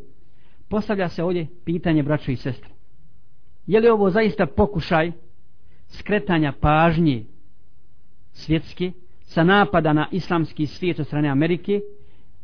Postavlja 0.70 1.10
se 1.10 1.24
ovdje 1.24 1.48
pitanje 1.66 2.04
braćo 2.04 2.32
i 2.32 2.36
sestre. 2.36 2.70
Je 3.68 3.80
li 3.80 3.90
ovo 3.90 4.10
zaista 4.10 4.46
pokušaj 4.46 5.12
skretanja 5.88 6.54
pažnje 6.62 7.26
svjetske 8.32 8.92
sa 9.32 9.44
napada 9.44 9.94
na 9.94 10.08
islamski 10.12 10.66
svijet 10.66 11.00
od 11.00 11.08
strane 11.08 11.30
Amerike, 11.30 11.82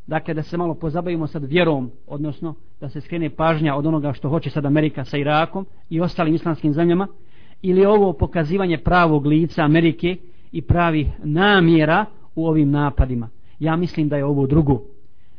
dakle 0.08 0.34
da 0.34 0.44
se 0.44 0.58
malo 0.58 0.74
pozabavimo 0.74 1.28
sad 1.28 1.44
vjerom, 1.44 1.92
odnosno 2.08 2.56
da 2.82 2.90
se 2.90 3.02
skrene 3.02 3.30
pažnja 3.30 3.76
od 3.76 3.86
onoga 3.86 4.14
što 4.14 4.30
hoće 4.30 4.50
sad 4.50 4.66
Amerika 4.66 5.06
sa 5.06 5.18
Irakom 5.18 5.66
i 5.90 6.02
ostalim 6.02 6.36
islamskim 6.36 6.74
zemljama, 6.74 7.08
ili 7.62 7.86
ovo 7.86 8.14
pokazivanje 8.14 8.78
pravog 8.78 9.26
lica 9.26 9.64
Amerike 9.64 10.18
i 10.52 10.62
pravi 10.62 11.12
namjera 11.24 12.06
u 12.36 12.48
ovim 12.48 12.72
napadima. 12.72 13.30
Ja 13.60 13.76
mislim 13.76 14.10
da 14.10 14.18
je 14.18 14.26
ovo 14.26 14.48
drugo, 14.48 14.82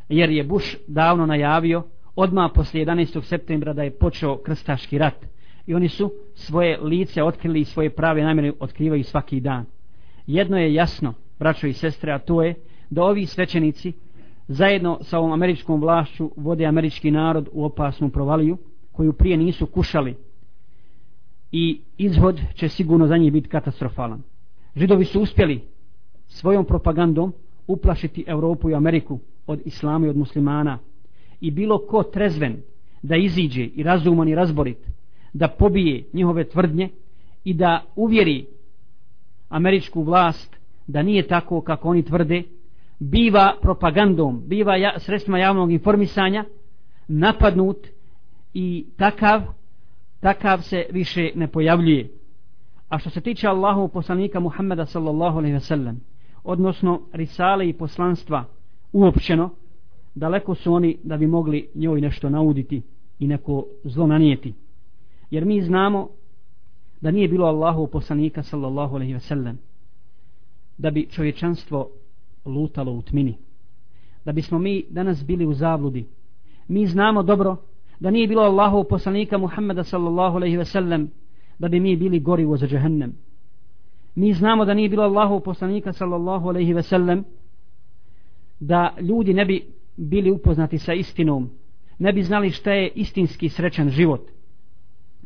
jer 0.08 0.30
je 0.30 0.44
Bush 0.44 0.76
davno 0.86 1.26
najavio 1.26 1.82
odmah 2.16 2.50
poslije 2.54 2.86
11. 2.86 3.22
septembra 3.22 3.72
da 3.72 3.82
je 3.82 3.90
počeo 3.90 4.36
krstaški 4.36 4.98
rat 4.98 5.26
i 5.66 5.74
oni 5.74 5.88
su 5.88 6.12
svoje 6.34 6.80
lice 6.80 7.22
otkrili 7.22 7.60
i 7.60 7.64
svoje 7.64 7.90
prave 7.90 8.22
namjere 8.22 8.52
otkrivaju 8.60 9.04
svaki 9.04 9.40
dan. 9.40 9.64
Jedno 10.26 10.58
je 10.58 10.74
jasno, 10.74 11.14
braćo 11.38 11.66
i 11.66 11.72
sestre, 11.72 12.12
a 12.12 12.18
to 12.18 12.42
je 12.42 12.54
da 12.90 13.02
ovi 13.02 13.26
svećenici 13.26 13.92
zajedno 14.48 14.98
sa 15.02 15.18
ovom 15.18 15.32
američkom 15.32 15.80
vlašću 15.80 16.30
vode 16.36 16.66
američki 16.66 17.10
narod 17.10 17.48
u 17.52 17.64
opasnu 17.64 18.10
provaliju 18.10 18.58
koju 18.92 19.12
prije 19.12 19.36
nisu 19.36 19.66
kušali 19.66 20.16
i 21.52 21.80
izhod 21.98 22.40
će 22.54 22.68
sigurno 22.68 23.06
za 23.06 23.16
njih 23.16 23.32
biti 23.32 23.48
katastrofalan. 23.48 24.22
Židovi 24.76 25.04
su 25.04 25.20
uspjeli 25.20 25.60
svojom 26.26 26.64
propagandom 26.64 27.32
uplašiti 27.66 28.24
Europu 28.26 28.70
i 28.70 28.74
Ameriku 28.74 29.18
od 29.46 29.60
islama 29.64 30.06
i 30.06 30.10
od 30.10 30.16
muslimana 30.16 30.78
i 31.40 31.50
bilo 31.50 31.78
ko 31.78 32.02
trezven 32.02 32.62
da 33.02 33.16
iziđe 33.16 33.64
i 33.64 33.82
razuman 33.82 34.28
i 34.28 34.34
razborit 34.34 34.78
da 35.32 35.48
pobije 35.48 36.04
njihove 36.12 36.44
tvrdnje 36.44 36.88
i 37.44 37.54
da 37.54 37.84
uvjeri 37.96 38.46
američku 39.48 40.02
vlast 40.02 40.57
da 40.88 41.02
nije 41.02 41.26
tako 41.26 41.60
kako 41.60 41.88
oni 41.88 42.02
tvrde, 42.02 42.42
biva 42.98 43.54
propagandom, 43.62 44.42
biva 44.46 44.76
ja, 44.76 44.98
sredstvima 44.98 45.38
javnog 45.38 45.72
informisanja 45.72 46.44
napadnut 47.08 47.86
i 48.54 48.86
takav 48.96 49.42
takav 50.20 50.58
se 50.62 50.86
više 50.90 51.30
ne 51.34 51.48
pojavljuje. 51.48 52.08
A 52.88 52.98
što 52.98 53.10
se 53.10 53.20
tiče 53.20 53.48
Allahu 53.48 53.88
poslanika 53.88 54.40
Muhammeda 54.40 54.86
sallallahu 54.86 55.38
alaihi 55.38 55.54
ve 55.54 55.60
sellem, 55.60 56.00
odnosno 56.44 57.00
risale 57.12 57.68
i 57.68 57.72
poslanstva 57.72 58.44
uopćeno, 58.92 59.50
daleko 60.14 60.54
su 60.54 60.72
oni 60.72 60.98
da 61.04 61.16
bi 61.16 61.26
mogli 61.26 61.68
njoj 61.74 62.00
nešto 62.00 62.28
nauditi 62.28 62.82
i 63.18 63.26
neko 63.26 63.66
zlo 63.84 64.06
nanijeti. 64.06 64.54
Jer 65.30 65.44
mi 65.44 65.62
znamo 65.62 66.08
da 67.00 67.10
nije 67.10 67.28
bilo 67.28 67.46
Allahu 67.46 67.86
poslanika 67.86 68.42
sallallahu 68.42 68.94
alaihi 68.94 69.12
ve 69.12 69.20
sellem, 69.20 69.58
da 70.78 70.90
bi 70.90 71.06
čovječanstvo 71.10 71.90
lutalo 72.44 72.92
u 72.92 73.02
tmini. 73.02 73.34
Da 74.24 74.32
bismo 74.32 74.58
mi 74.58 74.84
danas 74.90 75.24
bili 75.26 75.46
u 75.46 75.54
zabludi. 75.54 76.06
Mi 76.68 76.86
znamo 76.86 77.22
dobro 77.22 77.56
da 78.00 78.10
nije 78.10 78.28
bilo 78.28 78.42
Allahov 78.42 78.84
poslanika 78.84 79.38
Muhammeda 79.38 79.84
sallallahu 79.84 80.36
alaihi 80.36 80.56
ve 80.56 80.64
sellem 80.64 81.10
da 81.58 81.68
bi 81.68 81.80
mi 81.80 81.96
bili 81.96 82.20
gorivo 82.20 82.56
za 82.56 82.66
džehennem. 82.66 83.12
Mi 84.14 84.32
znamo 84.32 84.64
da 84.64 84.74
nije 84.74 84.88
bilo 84.88 85.02
Allahov 85.02 85.40
poslanika 85.40 85.92
sallallahu 85.92 86.48
alaihi 86.48 86.72
ve 86.72 86.82
sellem 86.82 87.24
da 88.60 88.94
ljudi 89.00 89.34
ne 89.34 89.44
bi 89.44 89.66
bili 89.96 90.30
upoznati 90.30 90.78
sa 90.78 90.94
istinom, 90.94 91.50
ne 91.98 92.12
bi 92.12 92.22
znali 92.22 92.50
šta 92.50 92.72
je 92.72 92.90
istinski 92.94 93.48
srećan 93.48 93.90
život. 93.90 94.30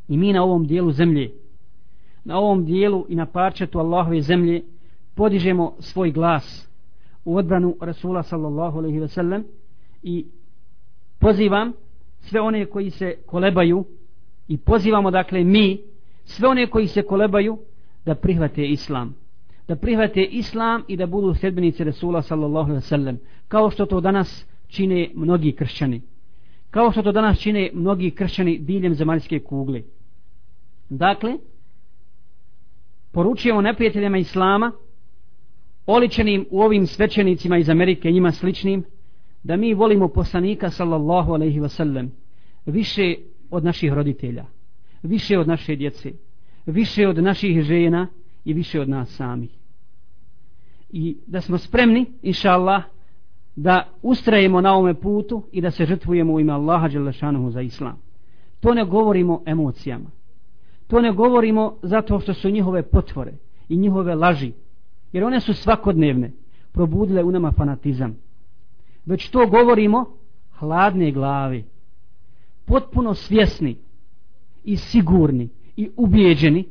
I 0.09 0.17
mi 0.17 0.33
na 0.33 0.43
ovom 0.43 0.67
dijelu 0.67 0.93
zemlje, 0.93 1.31
na 2.25 2.39
ovom 2.39 2.65
dijelu 2.65 3.07
i 3.09 3.15
na 3.15 3.27
parčetu 3.27 3.79
Allahove 3.79 4.21
zemlje 4.21 4.63
podižemo 5.15 5.75
svoj 5.79 6.13
glas 6.13 6.69
u 7.25 7.37
odbranu 7.37 7.77
Rasula 7.81 8.23
sallallahu 8.23 8.79
alaihi 8.79 8.99
ve 8.99 9.09
sellem 9.09 9.45
i 10.03 10.27
pozivam 11.19 11.73
sve 12.21 12.41
one 12.41 12.67
koji 12.67 12.91
se 12.91 13.17
kolebaju 13.27 13.85
i 14.49 14.59
pozivamo 14.59 15.11
dakle 15.11 15.45
mi 15.45 15.81
sve 16.25 16.49
one 16.49 16.67
koji 16.67 16.87
se 16.87 17.03
kolebaju 17.03 17.59
da 18.05 18.15
prihvate 18.15 18.67
islam. 18.67 19.15
Da 19.69 19.77
prihvate 19.77 20.25
islam 20.25 20.83
i 20.89 20.97
da 20.97 21.07
budu 21.07 21.35
sedbenici 21.35 21.85
Rasula 21.85 22.23
sallallahu 22.23 22.71
alaihi 22.71 22.85
ve 22.85 22.89
sellem 22.89 23.19
kao 23.49 23.71
što 23.71 23.87
to 23.87 24.01
danas 24.01 24.47
čine 24.69 25.11
mnogi 25.15 25.53
kršćani. 25.53 26.03
Kao 26.71 26.93
što 26.93 27.03
to 27.03 27.13
danas 27.13 27.39
čine 27.39 27.71
mnogi 27.75 28.11
kršćani 28.11 28.59
diljem 28.59 28.95
zemaljske 28.95 29.41
kugle. 29.41 29.83
Dakle 30.89 31.39
poručujemo 33.13 33.61
neprijateljima 33.61 34.19
islama 34.19 34.73
oličenim 35.87 36.47
u 36.51 36.61
ovim 36.63 36.87
svećenicima 36.87 37.59
iz 37.59 37.69
Amerike 37.69 38.11
njima 38.11 38.33
sličnim 38.33 38.85
da 39.43 39.57
mi 39.57 39.75
volimo 39.75 40.09
poslanika 40.09 40.71
sallallahu 40.71 41.33
alaihi 41.33 41.61
wasallam 41.61 42.09
više 42.67 43.15
od 43.51 43.65
naših 43.65 43.93
roditelja 43.93 44.45
više 45.03 45.39
od 45.39 45.49
naše 45.49 45.77
djece 45.77 46.13
više 46.67 47.09
od 47.09 47.19
naših 47.19 47.63
žena 47.63 48.09
i 48.45 48.53
više 48.53 48.81
od 48.81 48.89
nas 48.89 49.11
samih. 49.11 49.51
I 50.91 51.17
da 51.27 51.41
smo 51.41 51.59
spremni 51.59 52.07
inša 52.23 52.51
Allah 52.51 52.83
da 53.57 53.89
ustrajemo 54.03 54.61
na 54.61 54.73
ovome 54.73 54.95
putu 54.95 55.43
i 55.53 55.61
da 55.61 55.71
se 55.71 55.85
žrtvujemo 55.85 56.33
u 56.33 56.41
ime 56.41 56.53
Allaha 56.53 56.89
Đelešanuhu 56.89 57.51
za 57.51 57.61
Islam. 57.61 57.99
To 58.61 58.75
ne 58.75 58.85
govorimo 58.85 59.43
emocijama. 59.47 60.11
To 60.87 61.01
ne 61.01 61.13
govorimo 61.13 61.79
zato 61.83 62.21
što 62.21 62.35
su 62.35 62.51
njihove 62.51 62.83
potvore 62.83 63.33
i 63.69 63.77
njihove 63.77 64.15
laži 64.15 64.53
jer 65.13 65.25
one 65.25 65.41
su 65.41 65.55
svakodnevne. 65.55 66.33
Probudile 66.73 67.25
u 67.25 67.31
nama 67.31 67.53
fanatizam. 67.53 68.17
Već 69.07 69.31
to 69.31 69.47
govorimo 69.47 70.07
hladne 70.59 71.13
glavi 71.13 71.65
potpuno 72.65 73.15
svjesni 73.15 73.77
i 74.65 74.77
sigurni 74.77 75.49
i 75.77 75.91
ubijeđeni 75.97 76.65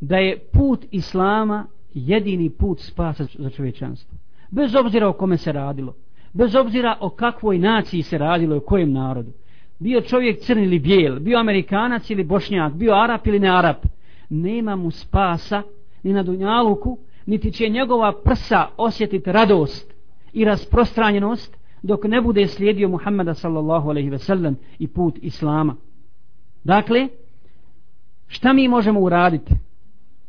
da 0.00 0.16
je 0.16 0.38
put 0.52 0.84
Islama 0.90 1.66
jedini 1.94 2.50
put 2.50 2.80
spasa 2.80 3.26
za 3.38 3.50
čovječanstvo. 3.50 4.18
Bez 4.50 4.74
obzira 4.74 5.08
o 5.08 5.12
kome 5.12 5.36
se 5.36 5.52
radilo. 5.52 5.94
Bez 6.32 6.54
obzira 6.54 6.96
o 7.00 7.10
kakvoj 7.10 7.58
naciji 7.58 8.02
se 8.02 8.18
radilo 8.18 8.54
i 8.54 8.58
o 8.58 8.60
kojem 8.60 8.92
narodu. 8.92 9.32
Bio 9.78 10.00
čovjek 10.00 10.40
crn 10.40 10.62
ili 10.62 10.78
bijel 10.78 11.20
bio 11.20 11.38
amerikanac 11.38 12.10
ili 12.10 12.24
bošnjak 12.24 12.72
bio 12.74 12.94
arap 12.94 13.26
ili 13.26 13.38
ne 13.38 13.48
arap 13.48 13.86
nema 14.30 14.76
mu 14.76 14.90
spasa 14.90 15.62
ni 16.02 16.12
na 16.12 16.22
dunjaluku 16.22 16.98
niti 17.26 17.52
će 17.52 17.68
njegova 17.68 18.12
prsa 18.24 18.66
osjetiti 18.76 19.32
radost 19.32 19.94
i 20.32 20.44
rasprostranjenost 20.44 21.56
dok 21.82 22.04
ne 22.04 22.20
bude 22.20 22.46
slijedio 22.46 22.88
Muhammeda 22.88 23.34
sallallahu 23.34 23.90
alaihi 23.90 24.10
ve 24.10 24.18
sellem 24.18 24.56
i 24.78 24.88
put 24.88 25.18
Islama. 25.22 25.76
Dakle, 26.64 27.08
šta 28.26 28.52
mi 28.52 28.68
možemo 28.68 29.00
uraditi? 29.00 29.54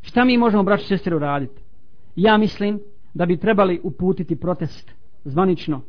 Šta 0.02 0.26
mi 0.26 0.38
možemo, 0.38 0.64
braći 0.64 0.84
i 0.84 0.88
sestre, 0.88 1.16
uraditi? 1.16 1.62
Ja 2.16 2.38
mislim 2.38 2.80
da 3.14 3.26
bi 3.26 3.38
trebali 3.38 3.80
uputiti 3.84 4.36
protest 4.36 4.92
zvanično, 5.26 5.82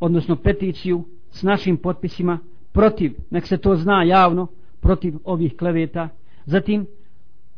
odnosno 0.00 0.36
peticiju 0.36 1.04
s 1.30 1.42
našim 1.42 1.76
potpisima 1.76 2.38
protiv, 2.72 3.12
nek 3.30 3.46
se 3.46 3.58
to 3.58 3.76
zna 3.76 4.02
javno, 4.02 4.46
protiv 4.80 5.14
ovih 5.24 5.56
kleveta. 5.56 6.08
Zatim, 6.44 6.86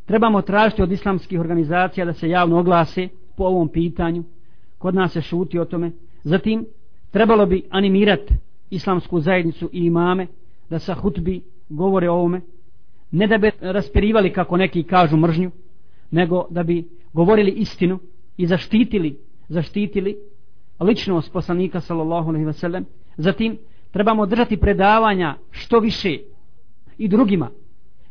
trebamo 0.09 0.43
tražiti 0.43 0.83
od 0.83 0.93
islamskih 0.93 1.41
organizacija 1.41 2.07
da 2.07 2.13
se 2.13 2.29
javno 2.29 2.59
oglase 2.59 3.09
po 3.37 3.45
ovom 3.45 3.69
pitanju. 3.69 4.25
Kod 4.79 4.95
nas 4.95 5.13
se 5.13 5.21
šuti 5.21 5.59
o 5.59 5.65
tome. 5.65 5.93
Zatim 6.23 6.67
trebalo 7.11 7.47
bi 7.47 7.67
animirati 7.71 8.35
islamsku 8.71 9.21
zajednicu 9.21 9.71
i 9.73 9.85
imame 9.85 10.27
da 10.71 10.79
sa 10.79 10.95
hutbi 10.95 11.43
govore 11.69 12.11
o 12.11 12.15
ovome. 12.15 12.41
Ne 13.11 13.27
da 13.27 13.39
bi 13.39 13.51
raspirivali 13.61 14.33
kako 14.33 14.57
neki 14.57 14.83
kažu 14.83 15.17
mržnju 15.17 15.51
nego 16.11 16.47
da 16.51 16.63
bi 16.63 16.89
govorili 17.13 17.51
istinu 17.51 17.99
i 18.37 18.47
zaštitili 18.47 19.19
zaštitili 19.49 20.17
ličnost 20.81 21.33
poslanika 21.33 21.81
sallallahu 21.81 22.29
alejhi 22.29 22.47
ve 22.47 22.53
sellem 22.53 22.85
zatim 23.17 23.59
trebamo 23.91 24.27
držati 24.27 24.57
predavanja 24.57 25.35
što 25.51 25.81
više 25.81 26.19
i 26.99 27.09
drugima 27.09 27.51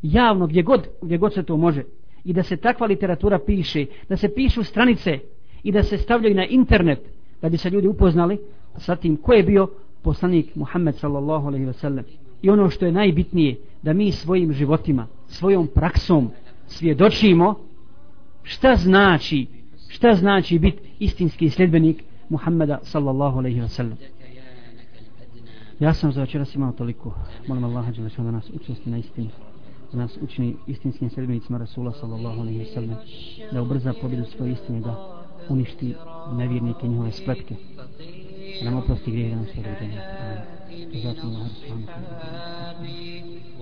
javno 0.01 0.47
gdje 0.47 0.63
god, 0.63 0.87
gdje 1.01 1.17
god 1.17 1.33
se 1.33 1.43
to 1.43 1.57
može. 1.57 1.83
I 2.23 2.33
da 2.33 2.43
se 2.43 2.57
takva 2.57 2.87
literatura 2.87 3.39
piše 3.39 3.85
da 4.09 4.17
se 4.17 4.33
pišu 4.33 4.63
stranice 4.63 5.19
i 5.63 5.71
da 5.71 5.83
se 5.83 5.97
stavljaju 5.97 6.35
na 6.35 6.45
internet 6.45 6.99
da 7.41 7.49
bi 7.49 7.57
se 7.57 7.69
ljudi 7.69 7.87
upoznali 7.87 8.39
sa 8.77 8.95
tim 8.95 9.17
ko 9.17 9.33
je 9.33 9.43
bio 9.43 9.67
poslanik 10.01 10.55
Muhammed 10.55 10.95
sallallahu 10.95 11.47
alaihi 11.47 11.65
wasallam 11.65 12.03
i 12.41 12.49
ono 12.49 12.69
što 12.69 12.85
je 12.85 12.91
najbitnije 12.91 13.55
da 13.81 13.93
mi 13.93 14.11
svojim 14.11 14.53
životima 14.53 15.07
svojom 15.27 15.67
praksom 15.67 16.29
svjedočimo 16.67 17.55
šta 18.43 18.75
znači 18.75 19.47
šta 19.87 20.15
znači 20.15 20.59
biti 20.59 20.79
istinski 20.99 21.49
sljedbenik 21.49 22.03
Muhammeda 22.29 22.79
sallallahu 22.83 23.37
alaihi 23.37 23.61
wasallam 23.61 23.95
ja 25.79 25.93
sam 25.93 26.11
za 26.11 26.21
večeras 26.21 26.55
imao 26.55 26.71
toliko. 26.71 27.13
Molim 27.47 27.63
Allaha 27.63 27.91
da 28.17 28.31
nas 28.31 28.49
učesti 28.49 28.89
na 28.89 28.97
istinu 28.97 29.29
da 29.91 29.97
nas 29.97 30.17
učini 30.21 30.55
istinskim 30.67 31.09
sredbenicima 31.09 31.57
Rasula 31.57 31.91
sallallahu 31.91 32.41
alaihi 32.41 32.65
sallam 32.65 32.97
da 33.51 33.61
ubrza 33.61 33.93
pobjedu 34.01 34.25
svoje 34.25 34.51
istine 34.51 34.79
da 34.79 35.23
uništi 35.49 35.95
nevjernike 36.33 36.87
njihove 36.87 37.11
spletke. 37.11 37.55
Da 38.63 38.69
nam 38.69 38.79
oprosti 38.79 39.11
grije 39.11 39.29
da 39.29 39.35
nam 39.35 39.45
sve 39.45 39.63
dođenje 39.63 40.01
Amin. 42.79 43.47